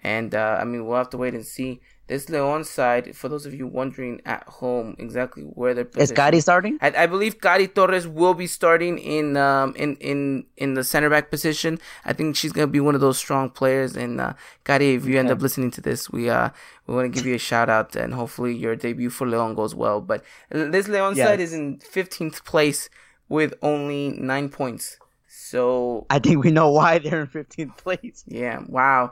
[0.00, 1.80] And, uh, I mean, we'll have to wait and see.
[2.08, 6.38] This Leon side, for those of you wondering at home exactly where they're Is Kari
[6.38, 6.78] starting?
[6.80, 11.10] I, I, believe Kari Torres will be starting in um in in in the center
[11.10, 11.80] back position.
[12.04, 13.96] I think she's gonna be one of those strong players.
[13.96, 14.34] And uh,
[14.68, 15.18] if you okay.
[15.18, 16.50] end up listening to this, we uh
[16.86, 19.74] we want to give you a shout out and hopefully your debut for Leon goes
[19.74, 20.00] well.
[20.00, 22.88] But this Leon side is in 15th place
[23.28, 24.98] with only nine points.
[25.26, 28.24] So I think we know why they're in 15th place.
[28.28, 28.62] Yeah.
[28.68, 29.10] Wow.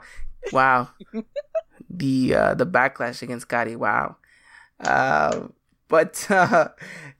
[0.53, 0.89] Wow.
[1.89, 3.75] the uh, the backlash against Gotti.
[3.75, 4.17] Wow.
[4.79, 5.47] Uh,
[5.87, 6.69] but uh,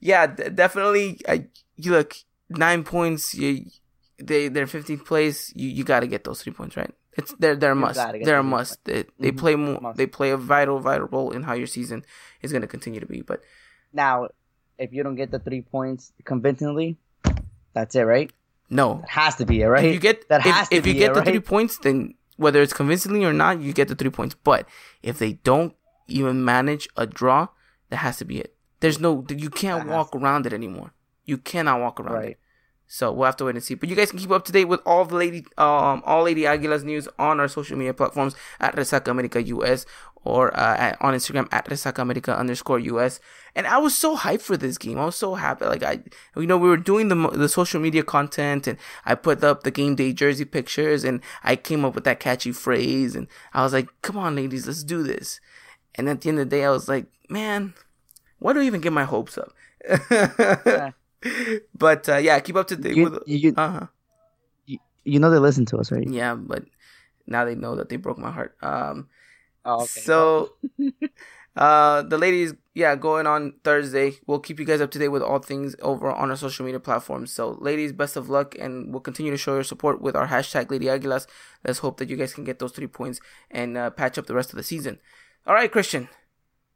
[0.00, 1.20] yeah, d- definitely.
[1.28, 1.46] I,
[1.76, 2.14] you look
[2.48, 3.34] nine points.
[3.34, 3.66] You
[4.18, 5.52] they they're 15th place.
[5.54, 6.92] You you got to get those three points right.
[7.16, 8.00] It's they're they're a must.
[8.24, 8.84] They're a must.
[8.84, 9.38] They, they mm-hmm.
[9.38, 9.94] play more.
[9.94, 12.04] They play a vital vital role in how your season
[12.42, 13.22] is going to continue to be.
[13.22, 13.40] But
[13.92, 14.28] now,
[14.78, 16.98] if you don't get the three points convincingly,
[17.72, 18.30] that's it, right?
[18.68, 19.84] No, it has to be it, right?
[19.84, 21.28] If you get that has if, to if you get it, the right?
[21.28, 24.34] three points, then whether it's convincingly or not, you get the three points.
[24.42, 24.68] But
[25.02, 25.74] if they don't
[26.06, 27.48] even manage a draw,
[27.90, 28.54] that has to be it.
[28.80, 30.92] There's no, you can't walk around it anymore.
[31.24, 32.28] You cannot walk around right.
[32.30, 32.38] it.
[32.88, 33.74] So we'll have to wait and see.
[33.74, 36.42] But you guys can keep up to date with all the lady, um, all Lady
[36.42, 39.86] Aguilas news on our social media platforms at Resaca America US
[40.26, 43.20] or uh, at, on Instagram at resacaamerica underscore US.
[43.54, 44.98] And I was so hyped for this game.
[44.98, 45.64] I was so happy.
[45.64, 46.00] Like I,
[46.36, 49.70] you know, we were doing the the social media content, and I put up the
[49.70, 53.72] game day jersey pictures, and I came up with that catchy phrase, and I was
[53.72, 55.40] like, "Come on, ladies, let's do this."
[55.94, 57.72] And at the end of the day, I was like, "Man,
[58.40, 59.52] why do I even get my hopes up?"
[60.10, 60.90] yeah.
[61.74, 63.18] But uh, yeah, keep up to date you, with.
[63.26, 63.86] You, uh-huh.
[64.66, 66.06] you, you know they listen to us, right?
[66.06, 66.64] Yeah, but
[67.26, 68.56] now they know that they broke my heart.
[68.62, 69.08] Um,
[69.66, 70.00] oh, okay.
[70.00, 70.52] So,
[71.56, 74.14] uh, the ladies, yeah, going on Thursday.
[74.26, 76.80] We'll keep you guys up to date with all things over on our social media
[76.80, 77.32] platforms.
[77.32, 80.70] So, ladies, best of luck, and we'll continue to show your support with our hashtag
[80.70, 81.26] Lady Aguilas.
[81.64, 84.34] Let's hope that you guys can get those three points and uh, patch up the
[84.34, 85.00] rest of the season.
[85.46, 86.08] All right, Christian,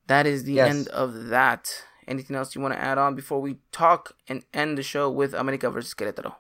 [0.07, 0.71] that is the yes.
[0.71, 1.85] end of that.
[2.07, 5.33] Anything else you want to add on before we talk and end the show with
[5.33, 6.35] America versus Querétaro?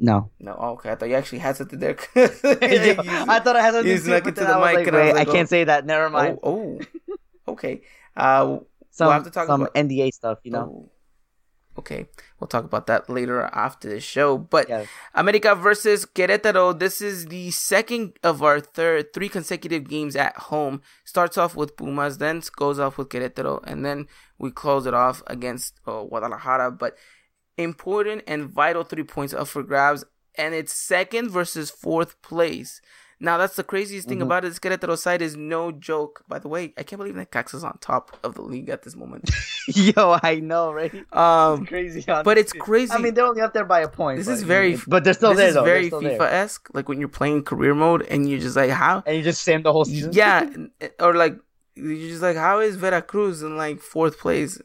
[0.00, 0.30] No.
[0.38, 0.56] No.
[0.58, 0.92] Oh, okay.
[0.92, 1.96] I thought you actually had something there.
[2.16, 3.90] I thought I had something.
[3.90, 5.50] You snuck into the mic, like, and I, like, I can't oh.
[5.50, 5.86] say that.
[5.86, 6.38] Never mind.
[6.42, 6.78] Oh.
[7.08, 7.14] oh.
[7.52, 7.82] okay.
[8.16, 8.58] Uh,
[8.90, 9.74] some we'll have to talk about some about...
[9.74, 10.86] NDA stuff, you know.
[10.88, 10.90] Oh.
[11.78, 12.08] Okay,
[12.40, 14.36] we'll talk about that later after the show.
[14.36, 14.88] But yes.
[15.14, 16.76] America versus Querétaro.
[16.76, 20.82] This is the second of our third three consecutive games at home.
[21.04, 25.22] Starts off with Pumas, then goes off with Querétaro, and then we close it off
[25.28, 26.72] against uh, Guadalajara.
[26.72, 26.96] But
[27.58, 30.04] important and vital three points up for grabs,
[30.36, 32.80] and it's second versus fourth place.
[33.20, 34.26] Now that's the craziest thing mm-hmm.
[34.26, 34.50] about it.
[34.50, 36.24] This Querétaro side is no joke.
[36.28, 38.84] By the way, I can't believe that Cax is on top of the league at
[38.84, 39.28] this moment.
[39.66, 40.94] Yo, I know, right?
[41.12, 42.22] Um, it's crazy, honestly.
[42.22, 42.92] but it's crazy.
[42.92, 44.18] I mean, they're only up there by a point.
[44.18, 45.64] This but, is very, but they're still this there.
[45.64, 46.68] This is very FIFA esque.
[46.72, 49.02] Like when you're playing career mode and you're just like, how?
[49.04, 50.12] And you just same the whole season.
[50.12, 50.48] Yeah,
[51.00, 51.36] or like
[51.78, 54.60] you're just like, how is Veracruz in like fourth place?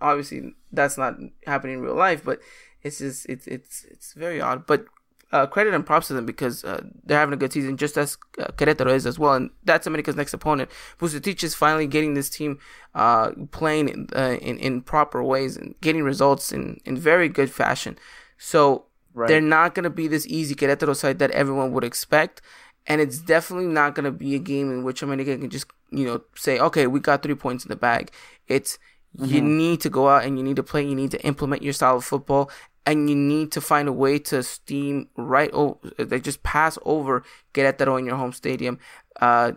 [0.00, 1.14] Obviously, that's not
[1.46, 2.40] happening in real life, but
[2.82, 4.66] it's just it's it's it's very odd.
[4.66, 4.86] But
[5.32, 8.18] uh, credit and props to them because uh, they're having a good season, just as
[8.38, 9.34] uh, Querétaro is as well.
[9.34, 10.70] And that's America's next opponent.
[10.98, 12.58] Vucetich is finally getting this team
[12.94, 17.50] uh, playing in, uh, in, in proper ways and getting results in, in very good
[17.50, 17.98] fashion.
[18.38, 19.28] So right.
[19.28, 22.42] they're not going to be this easy Querétaro side that everyone would expect.
[22.86, 26.06] And it's definitely not going to be a game in which America can just, you
[26.06, 28.10] know, say, okay, we got three points in the bag.
[28.46, 28.78] It's
[29.18, 29.34] Mm-hmm.
[29.34, 30.86] You need to go out and you need to play.
[30.86, 32.50] You need to implement your style of football,
[32.86, 37.24] and you need to find a way to steam right over, they just pass over
[37.52, 38.78] Querétaro in your home stadium.
[39.20, 39.52] Uh,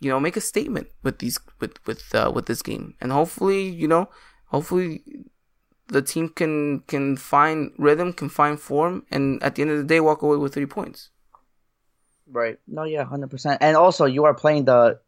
[0.00, 3.68] you know, make a statement with these with with uh, with this game, and hopefully,
[3.68, 4.08] you know,
[4.46, 5.02] hopefully
[5.88, 9.84] the team can can find rhythm, can find form, and at the end of the
[9.84, 11.10] day, walk away with three points.
[12.26, 12.58] Right.
[12.66, 13.58] No, yeah, hundred percent.
[13.60, 14.98] And also, you are playing the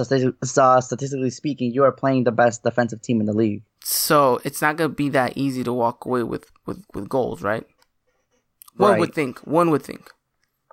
[0.00, 3.62] Uh, statistically speaking, you are playing the best defensive team in the league.
[3.82, 7.64] So it's not gonna be that easy to walk away with with, with goals, right?
[8.76, 9.00] One right.
[9.00, 9.38] would think.
[9.40, 10.10] One would think.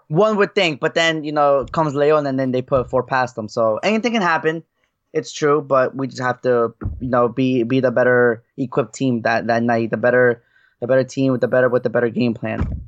[0.08, 3.36] One would think, but then you know comes Leon and then they put four past
[3.36, 3.48] them.
[3.48, 4.64] So anything can happen.
[5.14, 9.22] It's true, but we just have to you know be be the better equipped team
[9.22, 9.92] that that night.
[9.92, 10.44] The better
[10.82, 12.84] the better team with the better with the better game plan.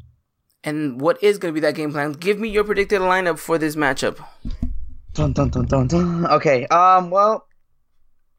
[0.65, 2.13] And what is going to be that game plan?
[2.13, 4.17] Give me your predicted lineup for this matchup.
[5.15, 6.25] Dun, dun, dun, dun, dun.
[6.27, 6.67] Okay.
[6.67, 7.09] Um.
[7.09, 7.47] Well,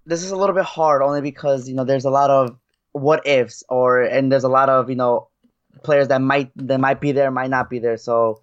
[0.05, 2.59] this is a little bit hard only because you know there's a lot of
[2.93, 5.29] what ifs or and there's a lot of you know
[5.83, 8.43] players that might that might be there might not be there so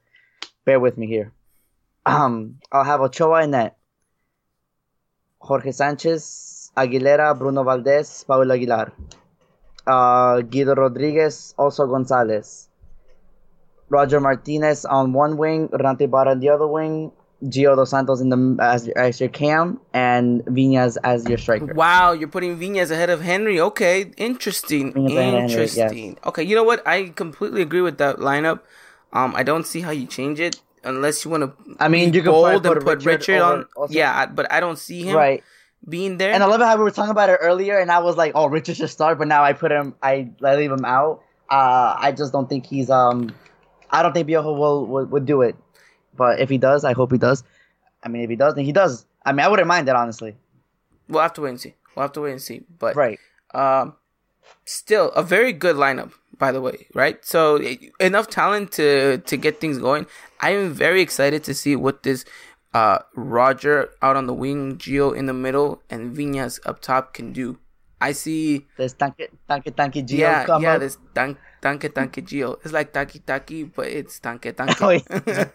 [0.66, 1.32] bear with me here
[2.06, 3.78] um i'll have ochoa in that
[5.40, 8.92] jorge sanchez aguilera bruno valdez paulo aguilar
[9.86, 12.70] uh, guido rodriguez Oso Gonzalez
[13.90, 17.12] roger martinez on one wing Renato Ibarra on the other wing
[17.44, 21.74] Gio dos Santos in the as, as your cam and Viñas as your striker.
[21.74, 23.60] Wow, you're putting Viñas ahead of Henry.
[23.60, 24.94] Okay, interesting.
[24.94, 25.86] interesting.
[25.86, 26.18] Henry, yes.
[26.26, 26.86] Okay, you know what?
[26.88, 28.62] I completely agree with that lineup.
[29.12, 31.76] Um, I don't see how you change it unless you want to.
[31.80, 33.66] I mean, you can bold and put Richard, Richard on.
[33.76, 33.94] Also.
[33.94, 35.44] Yeah, but I don't see him right
[35.88, 36.32] being there.
[36.32, 38.48] And I love how we were talking about it earlier, and I was like, "Oh,
[38.48, 39.96] Richard should start," but now I put him.
[40.02, 41.24] I, I leave him out.
[41.50, 43.34] Uh, I just don't think he's um.
[43.90, 45.56] I don't think Piojo will, will would do it.
[46.16, 47.44] But if he does, I hope he does.
[48.04, 49.06] I mean, if he does, then he does.
[49.26, 50.36] I mean, I wouldn't mind that honestly.
[51.08, 51.76] We'll have to wait and see.
[51.96, 52.64] We'll have to wait and see.
[52.80, 53.20] But right,
[53.54, 53.96] um,
[54.66, 56.88] still a very good lineup, by the way.
[56.94, 57.60] Right, so
[58.00, 60.06] enough talent to to get things going.
[60.42, 62.26] I am very excited to see what this
[62.74, 67.32] uh Roger out on the wing, Gio in the middle, and Viñas up top can
[67.34, 67.60] do.
[68.02, 70.18] I see this tanque tanque tanque Gio.
[70.18, 72.60] Yeah, yeah, this tanque tanque tanque Gio.
[72.64, 74.82] It's like taki taki, but it's tanque tanque.
[74.82, 75.46] Oh,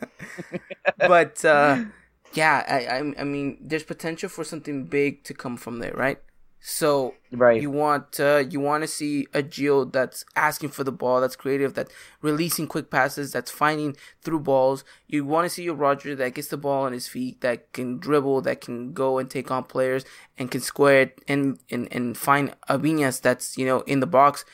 [0.99, 1.85] but uh,
[2.33, 6.19] yeah, I, I I mean, there's potential for something big to come from there, right?
[6.61, 7.63] So right.
[7.63, 11.37] you want uh, you want to see a Gio that's asking for the ball, that's
[11.37, 14.83] creative, that's releasing quick passes, that's finding through balls.
[15.07, 17.99] You want to see a Roger that gets the ball on his feet, that can
[17.99, 20.05] dribble, that can go and take on players,
[20.37, 24.07] and can square it and and, and find a Viñas that's you know in the
[24.07, 24.45] box,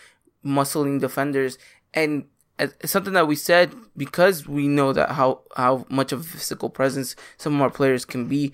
[0.45, 1.59] muscling defenders,
[1.93, 2.27] and
[2.59, 6.71] it's something that we said because we know that how how much of a physical
[6.71, 8.53] presence some of our players can be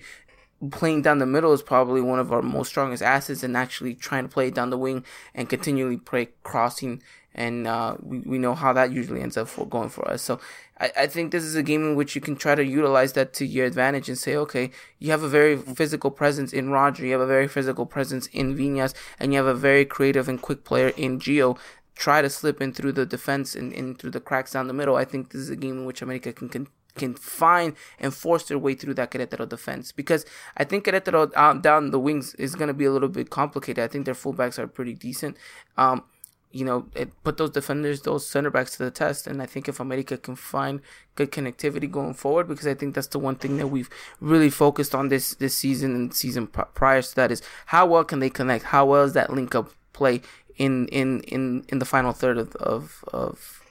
[0.69, 4.23] playing down the middle is probably one of our most strongest assets and actually trying
[4.23, 7.01] to play down the wing and continually play crossing.
[7.33, 10.21] And uh, we, we know how that usually ends up for going for us.
[10.21, 10.39] So
[10.81, 13.33] I, I think this is a game in which you can try to utilize that
[13.35, 17.11] to your advantage and say okay you have a very physical presence in Roger you
[17.13, 20.65] have a very physical presence in Viñas and you have a very creative and quick
[20.65, 21.57] player in Gio
[22.01, 24.95] try to slip in through the defense and in through the cracks down the middle
[24.95, 28.43] I think this is a game in which America can, can can find and force
[28.47, 30.25] their way through that Querétaro defense because
[30.57, 33.83] I think Querétaro um, down the wings is going to be a little bit complicated.
[33.83, 35.37] I think their fullbacks are pretty decent.
[35.77, 36.03] Um,
[36.51, 39.25] you know, it put those defenders, those center backs to the test.
[39.25, 40.81] And I think if America can find
[41.15, 43.89] good connectivity going forward, because I think that's the one thing that we've
[44.19, 48.19] really focused on this this season and season prior to that is how well can
[48.19, 48.65] they connect?
[48.65, 50.21] How well is that link up play
[50.57, 53.61] in in in in the final third of of of,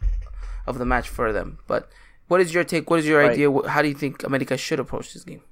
[0.66, 1.58] of the match for them?
[1.66, 1.90] But
[2.28, 2.90] what is your take?
[2.90, 3.32] What is your right.
[3.32, 3.50] idea?
[3.68, 5.42] How do you think America should approach this game?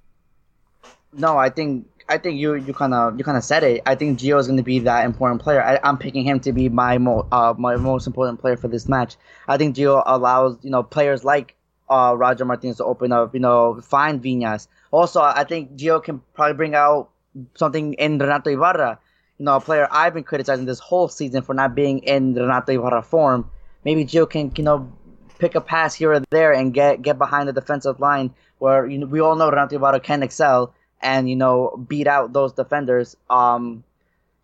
[1.13, 3.83] No, I think I think you you kind of you kind of said it.
[3.85, 5.63] I think Gio is going to be that important player.
[5.63, 8.89] I, am picking him to be my mo, uh, my most important player for this
[8.89, 9.17] match.
[9.47, 11.55] I think Gio allows you know players like
[11.91, 14.69] uh, Roger Martinez to open up, you know, find Viñas.
[14.91, 17.11] Also, I think Gio can probably bring out
[17.55, 18.99] something in Renato Ibarra.
[19.39, 22.73] You know, a player I've been criticizing this whole season for not being in Renato
[22.73, 23.51] Ibarra form.
[23.85, 24.93] Maybe Gio can, you know,
[25.39, 28.99] pick a pass here or there and get get behind the defensive line where you
[28.99, 33.17] know, we all know Renato Ibarra can excel and you know beat out those defenders.
[33.31, 33.85] Um,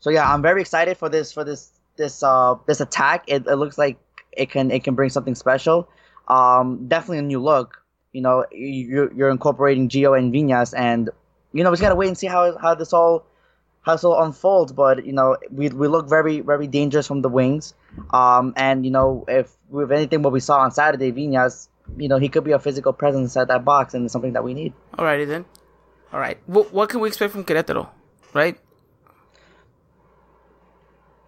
[0.00, 3.24] so yeah, I'm very excited for this for this this uh this attack.
[3.26, 3.98] It, it looks like
[4.32, 5.88] it can it can bring something special.
[6.28, 7.82] Um, definitely a new look.
[8.12, 11.10] You know, you're, you're incorporating Gio and Viñas, and
[11.52, 13.26] you know we just gotta wait and see how how this all
[13.86, 14.72] all unfolds.
[14.72, 17.74] But you know, we we look very very dangerous from the wings.
[18.10, 22.18] Um, and you know, if with anything what we saw on Saturday, Viñas, you know,
[22.18, 24.72] he could be a physical presence inside that box, and it's something that we need.
[24.96, 25.44] Alrighty then.
[26.12, 26.38] All right.
[26.46, 27.88] What what can we expect from Querétaro?
[28.32, 28.58] Right.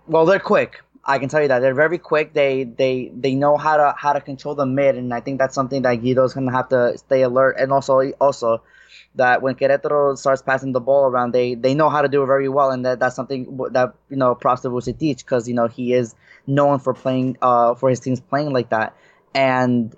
[0.06, 0.80] Well, they're quick.
[1.04, 2.32] I can tell you that they're very quick.
[2.32, 5.54] They they they know how to how to control the mid, and I think that's
[5.54, 7.56] something that Guido's gonna have to stay alert.
[7.58, 8.62] And also also
[9.16, 12.26] that when Querétaro starts passing the ball around, they they know how to do it
[12.26, 15.66] very well, and that that's something that you know props to Vucetich because you know
[15.66, 16.14] he is
[16.46, 18.94] known for playing uh for his teams playing like that,
[19.34, 19.94] and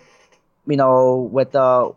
[0.67, 1.95] you know with the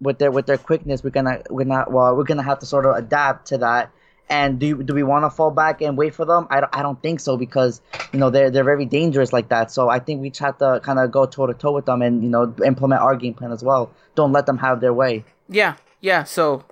[0.00, 2.86] with their with their quickness, we're gonna we're not well we're gonna have to sort
[2.86, 3.90] of adapt to that
[4.28, 6.46] and do do we want to fall back and wait for them?
[6.50, 7.80] I don't, I don't think so because
[8.12, 9.70] you know they're they're very dangerous like that.
[9.70, 12.02] So I think we just have to kind of go toe to toe with them
[12.02, 13.90] and you know implement our game plan as well.
[14.14, 15.24] Don't let them have their way.
[15.48, 16.24] Yeah, yeah.
[16.24, 16.64] So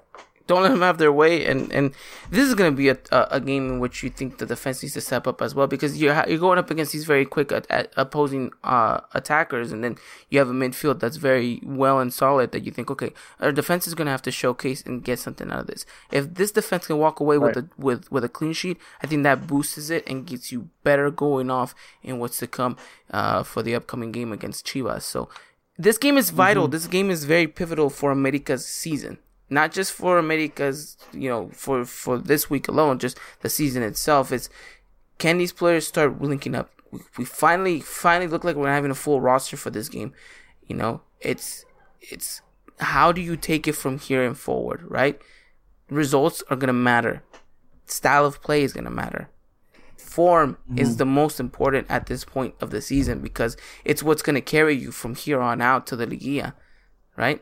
[0.46, 1.46] don't let them have their way.
[1.46, 1.94] And and
[2.30, 4.82] this is going to be a, a, a game in which you think the defense
[4.82, 7.50] needs to step up as well because you're you're going up against these very quick
[7.50, 9.96] at, at opposing uh, attackers, and then
[10.28, 13.86] you have a midfield that's very well and solid that you think, okay, our defense
[13.86, 15.86] is going to have to showcase and get something out of this.
[16.10, 17.56] If this defense can walk away right.
[17.56, 20.68] with a with with a clean sheet, I think that boosts it and gets you
[20.84, 22.76] better going off in what's to come
[23.10, 25.02] uh, for the upcoming game against Chivas.
[25.02, 25.30] So.
[25.82, 26.64] This game is vital.
[26.64, 26.72] Mm-hmm.
[26.72, 29.18] This game is very pivotal for America's season
[29.52, 34.32] not just for America's, you know, for for this week alone, just the season itself.
[34.32, 34.48] It's
[35.18, 36.70] can these players start linking up?
[36.90, 40.14] We, we finally finally look like we're having a full roster for this game.
[40.66, 41.66] You know, it's
[42.00, 42.40] it's
[42.80, 45.20] how do you take it from here and forward, right?
[45.90, 47.22] Results are gonna matter.
[47.84, 49.28] Style of play is gonna matter.
[50.12, 50.78] Form mm-hmm.
[50.78, 54.74] is the most important at this point of the season because it's what's gonna carry
[54.74, 56.54] you from here on out to the Liguilla,
[57.16, 57.40] right?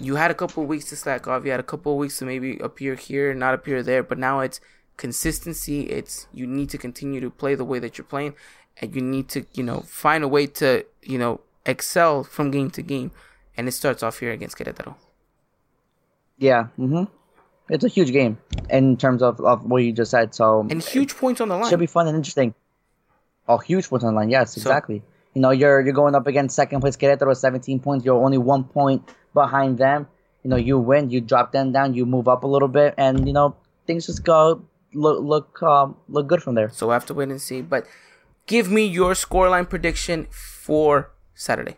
[0.00, 1.44] you had a couple weeks to slack off.
[1.44, 4.02] You had a couple weeks to maybe appear here, not appear there.
[4.02, 4.60] But now it's
[4.96, 5.82] consistency.
[5.82, 8.34] It's you need to continue to play the way that you're playing,
[8.80, 12.70] and you need to you know find a way to you know excel from game
[12.72, 13.10] to game.
[13.56, 14.94] And it starts off here against Querétaro.
[16.38, 16.68] Yeah.
[16.78, 17.04] Mm-hmm.
[17.68, 18.38] It's a huge game
[18.70, 20.34] in terms of, of what you just said.
[20.34, 21.70] So and huge points on the line.
[21.70, 22.54] Should be fun and interesting.
[23.48, 24.30] Oh, huge points on the line.
[24.30, 24.98] Yes, exactly.
[24.98, 25.04] So,
[25.34, 28.04] you know, you're you're going up against second place Querétaro, 17 points.
[28.04, 30.08] You're only one point behind them.
[30.42, 33.26] You know, you win, you drop them down, you move up a little bit, and
[33.26, 33.56] you know
[33.86, 36.70] things just go look look um, look good from there.
[36.70, 37.62] So we'll have to wait and see.
[37.62, 37.86] But
[38.46, 41.76] give me your scoreline prediction for Saturday.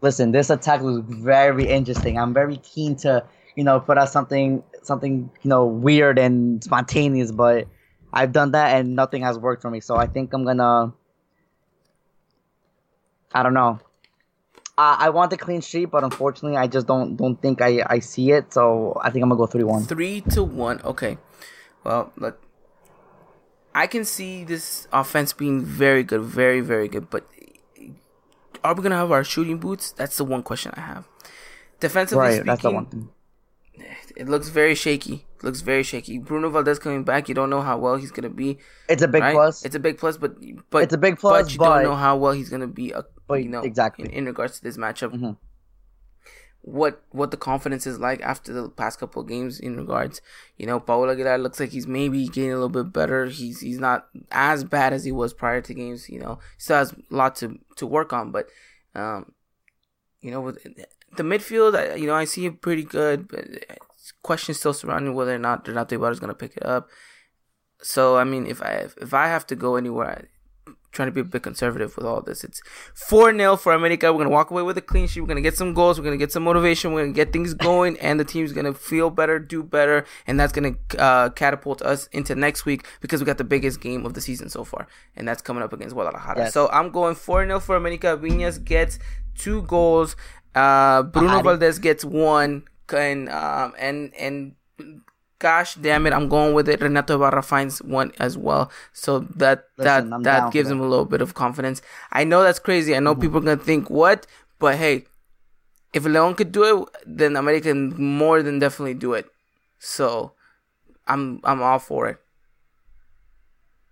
[0.00, 2.18] Listen, this attack was very interesting.
[2.18, 3.24] I'm very keen to
[3.56, 7.68] you know put out something something you know weird and spontaneous, but
[8.12, 9.80] I've done that and nothing has worked for me.
[9.80, 10.92] So I think I'm gonna.
[13.34, 13.80] I don't know.
[14.76, 17.98] Uh, I want the clean sheet, but unfortunately, I just don't don't think I, I
[18.00, 18.52] see it.
[18.52, 19.84] So I think I'm gonna go three one.
[19.84, 20.80] Three to one.
[20.82, 21.18] Okay.
[21.84, 22.40] Well, look,
[23.74, 27.10] I can see this offense being very good, very very good.
[27.10, 27.26] But
[28.64, 29.92] are we gonna have our shooting boots?
[29.92, 31.08] That's the one question I have.
[31.80, 33.08] Defensively right, speaking, that's the one thing.
[34.16, 35.26] It looks very shaky.
[35.36, 36.18] It looks very shaky.
[36.18, 38.58] Bruno Valdez coming back, you don't know how well he's gonna be.
[38.88, 39.34] It's a big right?
[39.34, 39.64] plus.
[39.64, 40.36] It's a big plus, but
[40.70, 41.44] but it's a big plus.
[41.44, 41.74] But you but...
[41.74, 42.92] don't know how well he's gonna be.
[42.92, 45.12] Uh, but you know exactly in, in regards to this matchup.
[45.12, 45.32] Mm-hmm.
[46.60, 50.20] What what the confidence is like after the past couple of games in regards,
[50.58, 53.26] you know, Paul Aguilar looks like he's maybe getting a little bit better.
[53.26, 56.08] He's he's not as bad as he was prior to games.
[56.08, 58.46] You know, still has a lot to to work on, but
[58.94, 59.32] um,
[60.20, 60.64] you know, with
[61.16, 63.44] the midfield, you know, I see it pretty good, but
[64.22, 66.88] questions still surrounding whether or not Renato Ibarra is going to pick it up.
[67.82, 70.28] So I mean, if I if I have to go anywhere,
[70.66, 72.44] I'm trying to be a bit conservative with all this.
[72.44, 72.62] It's
[72.94, 74.12] four 0 for America.
[74.12, 75.20] We're gonna walk away with a clean sheet.
[75.20, 75.98] We're gonna get some goals.
[75.98, 76.92] We're gonna get some motivation.
[76.92, 80.52] We're gonna get things going, and the team's gonna feel better, do better, and that's
[80.52, 84.20] gonna uh, catapult us into next week because we got the biggest game of the
[84.20, 84.86] season so far,
[85.16, 86.38] and that's coming up against Guadalajara.
[86.38, 86.54] Yes.
[86.54, 88.16] So I'm going four 0 for America.
[88.16, 89.00] Viñas gets
[89.36, 90.14] two goals.
[90.54, 94.54] Uh, Bruno Valdez gets one and um, and and
[95.38, 96.80] gosh damn it, I'm going with it.
[96.80, 100.86] Renato Ibarra finds one as well, so that Listen, that I'm that gives him a
[100.86, 101.82] little bit of confidence.
[102.12, 102.94] I know that's crazy.
[102.94, 103.22] I know mm-hmm.
[103.22, 104.26] people are gonna think what,
[104.58, 105.06] but hey,
[105.92, 109.26] if Leon could do it, then America can more than definitely do it.
[109.78, 110.32] So,
[111.06, 112.18] I'm I'm all for it.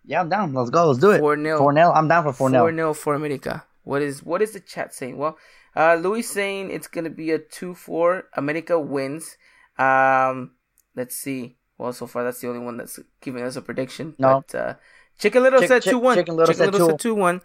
[0.04, 0.54] Yeah, I'm down.
[0.54, 0.88] Let's go.
[0.88, 1.20] Let's do it.
[1.20, 3.64] Four 0 Four 0 I'm down for four 0 Four 0 for America.
[3.82, 5.16] What is what is the chat saying?
[5.18, 5.36] Well,
[5.76, 8.24] uh, Louis saying it's gonna be a two four.
[8.34, 9.36] America wins.
[9.78, 10.52] Um,
[10.96, 11.56] let's see.
[11.78, 14.14] Well, so far that's the only one that's giving us a prediction.
[14.18, 14.44] No.
[14.46, 14.74] But, uh,
[15.18, 16.16] Chicken Little Chick, said two one.
[16.16, 17.40] Chicken Little, Chicken Little said two one.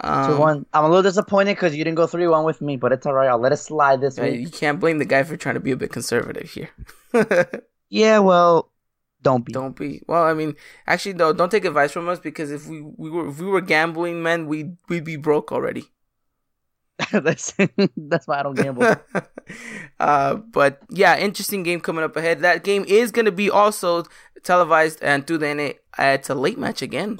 [0.00, 0.66] Um, two one.
[0.72, 3.14] I'm a little disappointed because you didn't go three one with me, but it's all
[3.14, 3.28] right.
[3.28, 4.40] I'll let it slide this week.
[4.40, 6.70] You can't blame the guy for trying to be a bit conservative here.
[7.88, 8.70] yeah, well,
[9.22, 9.52] don't be.
[9.52, 10.02] Don't be.
[10.06, 10.56] Well, I mean,
[10.86, 13.60] actually, though, don't take advice from us because if we, we were if we were
[13.60, 15.84] gambling men, we we'd be broke already.
[17.12, 17.54] that's
[17.96, 18.96] that's why I don't gamble.
[20.00, 22.40] uh, but yeah, interesting game coming up ahead.
[22.40, 24.04] That game is going to be also
[24.42, 25.70] televised and through the NA.
[25.98, 27.18] Uh, it's a late match again.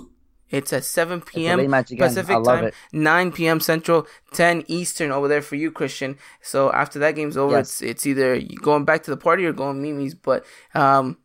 [0.51, 1.71] It's at 7 p.m.
[1.71, 2.75] Pacific time, it.
[2.93, 3.61] 9 p.m.
[3.61, 6.19] Central, 10 Eastern over there for you, Christian.
[6.43, 7.81] So after that game's over, yes.
[7.81, 10.15] it's it's either going back to the party or going Mimi's.
[10.15, 11.19] But um,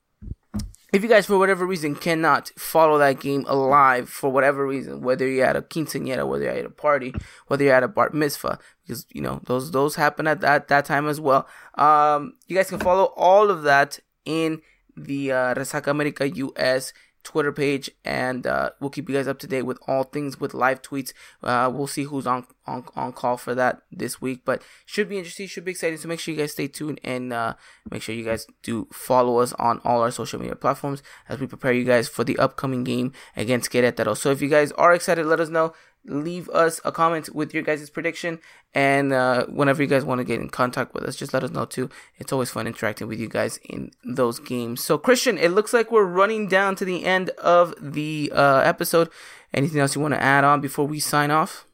[0.96, 5.28] if you guys for whatever reason cannot follow that game alive for whatever reason, whether
[5.28, 7.14] you're at a quinceañera, whether you're at a party,
[7.48, 10.86] whether you're at a bar mitzvah, because you know those those happen at that that
[10.86, 11.48] time as well.
[11.76, 14.62] Um, you guys can follow all of that in
[14.96, 16.94] the uh, Resaca America US
[17.26, 20.54] Twitter page, and uh, we'll keep you guys up to date with all things with
[20.54, 21.12] live tweets.
[21.44, 25.18] Uh, we'll see who's on, on on call for that this week, but should be
[25.18, 25.98] interesting, should be exciting.
[25.98, 27.56] So make sure you guys stay tuned and uh,
[27.92, 31.48] make sure you guys do follow us on all our social media platforms as we
[31.48, 34.16] prepare you guys for the upcoming game against Querétaro.
[34.16, 35.74] So if you guys are excited, let us know
[36.08, 38.40] leave us a comment with your guys' prediction.
[38.74, 41.52] And uh, whenever you guys want to get in contact with us, just let us
[41.52, 41.90] know too.
[42.18, 44.84] It's always fun interacting with you guys in those games.
[44.84, 49.10] So, Christian, it looks like we're running down to the end of the uh, episode.
[49.54, 51.66] Anything else you want to add on before we sign off?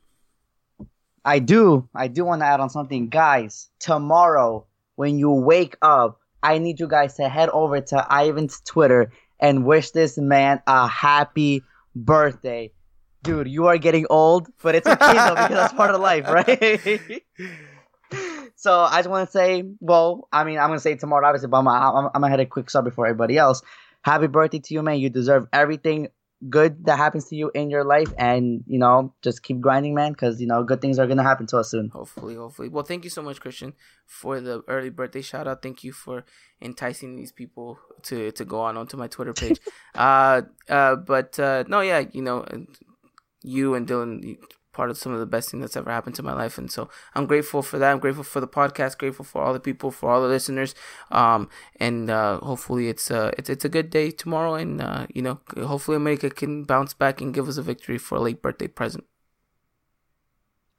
[1.23, 1.87] I do.
[1.93, 3.09] I do want to add on something.
[3.09, 4.65] Guys, tomorrow,
[4.95, 9.65] when you wake up, I need you guys to head over to Ivan's Twitter and
[9.65, 11.63] wish this man a happy
[11.95, 12.71] birthday
[13.23, 17.23] dude, you are getting old, but it's okay though because that's part of life, right?
[18.55, 21.57] so I just want to say, well, I mean, I'm gonna say tomorrow, obviously, but
[21.57, 23.61] I'm, I'm, I'm gonna head a quick sub before everybody else.
[24.03, 24.99] Happy birthday to you, man!
[24.99, 26.07] You deserve everything
[26.49, 30.13] good that happens to you in your life, and you know, just keep grinding, man,
[30.13, 31.89] because you know, good things are gonna happen to us soon.
[31.89, 32.69] Hopefully, hopefully.
[32.69, 33.73] Well, thank you so much, Christian,
[34.07, 35.61] for the early birthday shout out.
[35.61, 36.25] Thank you for
[36.59, 39.59] enticing these people to to go on onto my Twitter page.
[39.95, 42.43] uh, uh, but uh, no, yeah, you know
[43.43, 44.37] you and Dylan
[44.73, 46.57] part of some of the best thing that's ever happened to my life.
[46.57, 47.91] And so i'm grateful for that.
[47.91, 50.73] I'm grateful for the podcast grateful for all the people for all the listeners.
[51.11, 54.55] Um and uh hopefully it's uh it's, it's a good day tomorrow.
[54.55, 58.15] And uh you know hopefully america can bounce back and give us a victory for
[58.15, 59.05] a late birthday present.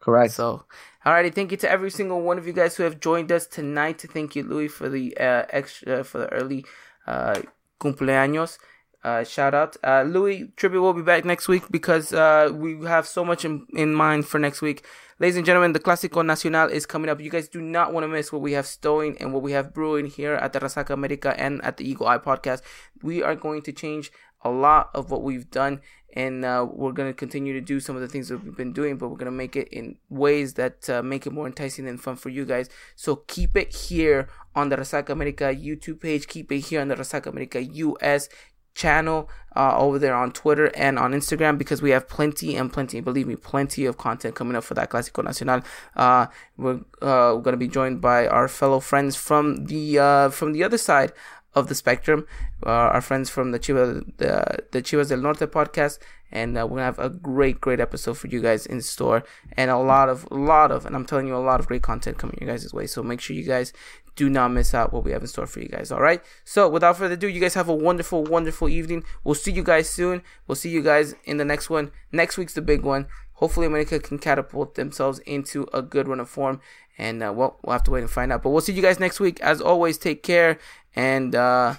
[0.00, 0.32] Correct.
[0.32, 0.64] So
[1.06, 1.32] alrighty.
[1.34, 3.98] Thank you to every single one of you guys who have joined us tonight.
[4.00, 6.64] To thank you louis for the uh extra for the early
[7.06, 7.40] uh
[7.80, 8.58] cumpleaños
[9.04, 9.76] uh, shout out.
[9.82, 13.66] Uh, Louis Tribute will be back next week because uh, we have so much in,
[13.74, 14.84] in mind for next week.
[15.18, 17.20] Ladies and gentlemen, the Clásico Nacional is coming up.
[17.20, 19.74] You guys do not want to miss what we have stowing and what we have
[19.74, 22.62] brewing here at the Resaca America and at the Eagle Eye podcast.
[23.02, 24.10] We are going to change
[24.44, 25.80] a lot of what we've done
[26.14, 28.72] and uh, we're going to continue to do some of the things that we've been
[28.72, 31.88] doing but we're going to make it in ways that uh, make it more enticing
[31.88, 36.26] and fun for you guys so keep it here on the Resaca America YouTube page
[36.26, 38.28] keep it here on the Resaca America US
[38.74, 43.00] channel uh, over there on Twitter and on Instagram because we have plenty and plenty,
[43.00, 45.62] believe me, plenty of content coming up for that Clásico Nacional.
[45.94, 50.28] Uh, we're, uh, we're going to be joined by our fellow friends from the uh,
[50.30, 51.12] from the other side
[51.54, 52.26] of the spectrum,
[52.64, 55.98] uh, our friends from the Chivas the, the Chivas del Norte podcast,
[56.30, 59.70] and uh, we're gonna have a great great episode for you guys in store and
[59.70, 62.16] a lot of a lot of and I'm telling you a lot of great content
[62.16, 62.86] coming your guys' way.
[62.86, 63.72] So make sure you guys
[64.14, 65.90] do not miss out what we have in store for you guys.
[65.90, 66.22] All right.
[66.44, 69.04] So without further ado, you guys have a wonderful, wonderful evening.
[69.24, 70.22] We'll see you guys soon.
[70.46, 71.90] We'll see you guys in the next one.
[72.10, 73.06] Next week's the big one.
[73.34, 76.60] Hopefully, America can catapult themselves into a good run of form.
[76.98, 78.42] And uh, well, we'll have to wait and find out.
[78.42, 79.40] But we'll see you guys next week.
[79.40, 80.58] As always, take care.
[80.94, 81.74] And uh,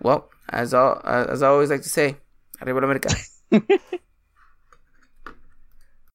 [0.00, 2.16] well, as all, uh, as I always like to say,
[2.62, 3.10] arriba America.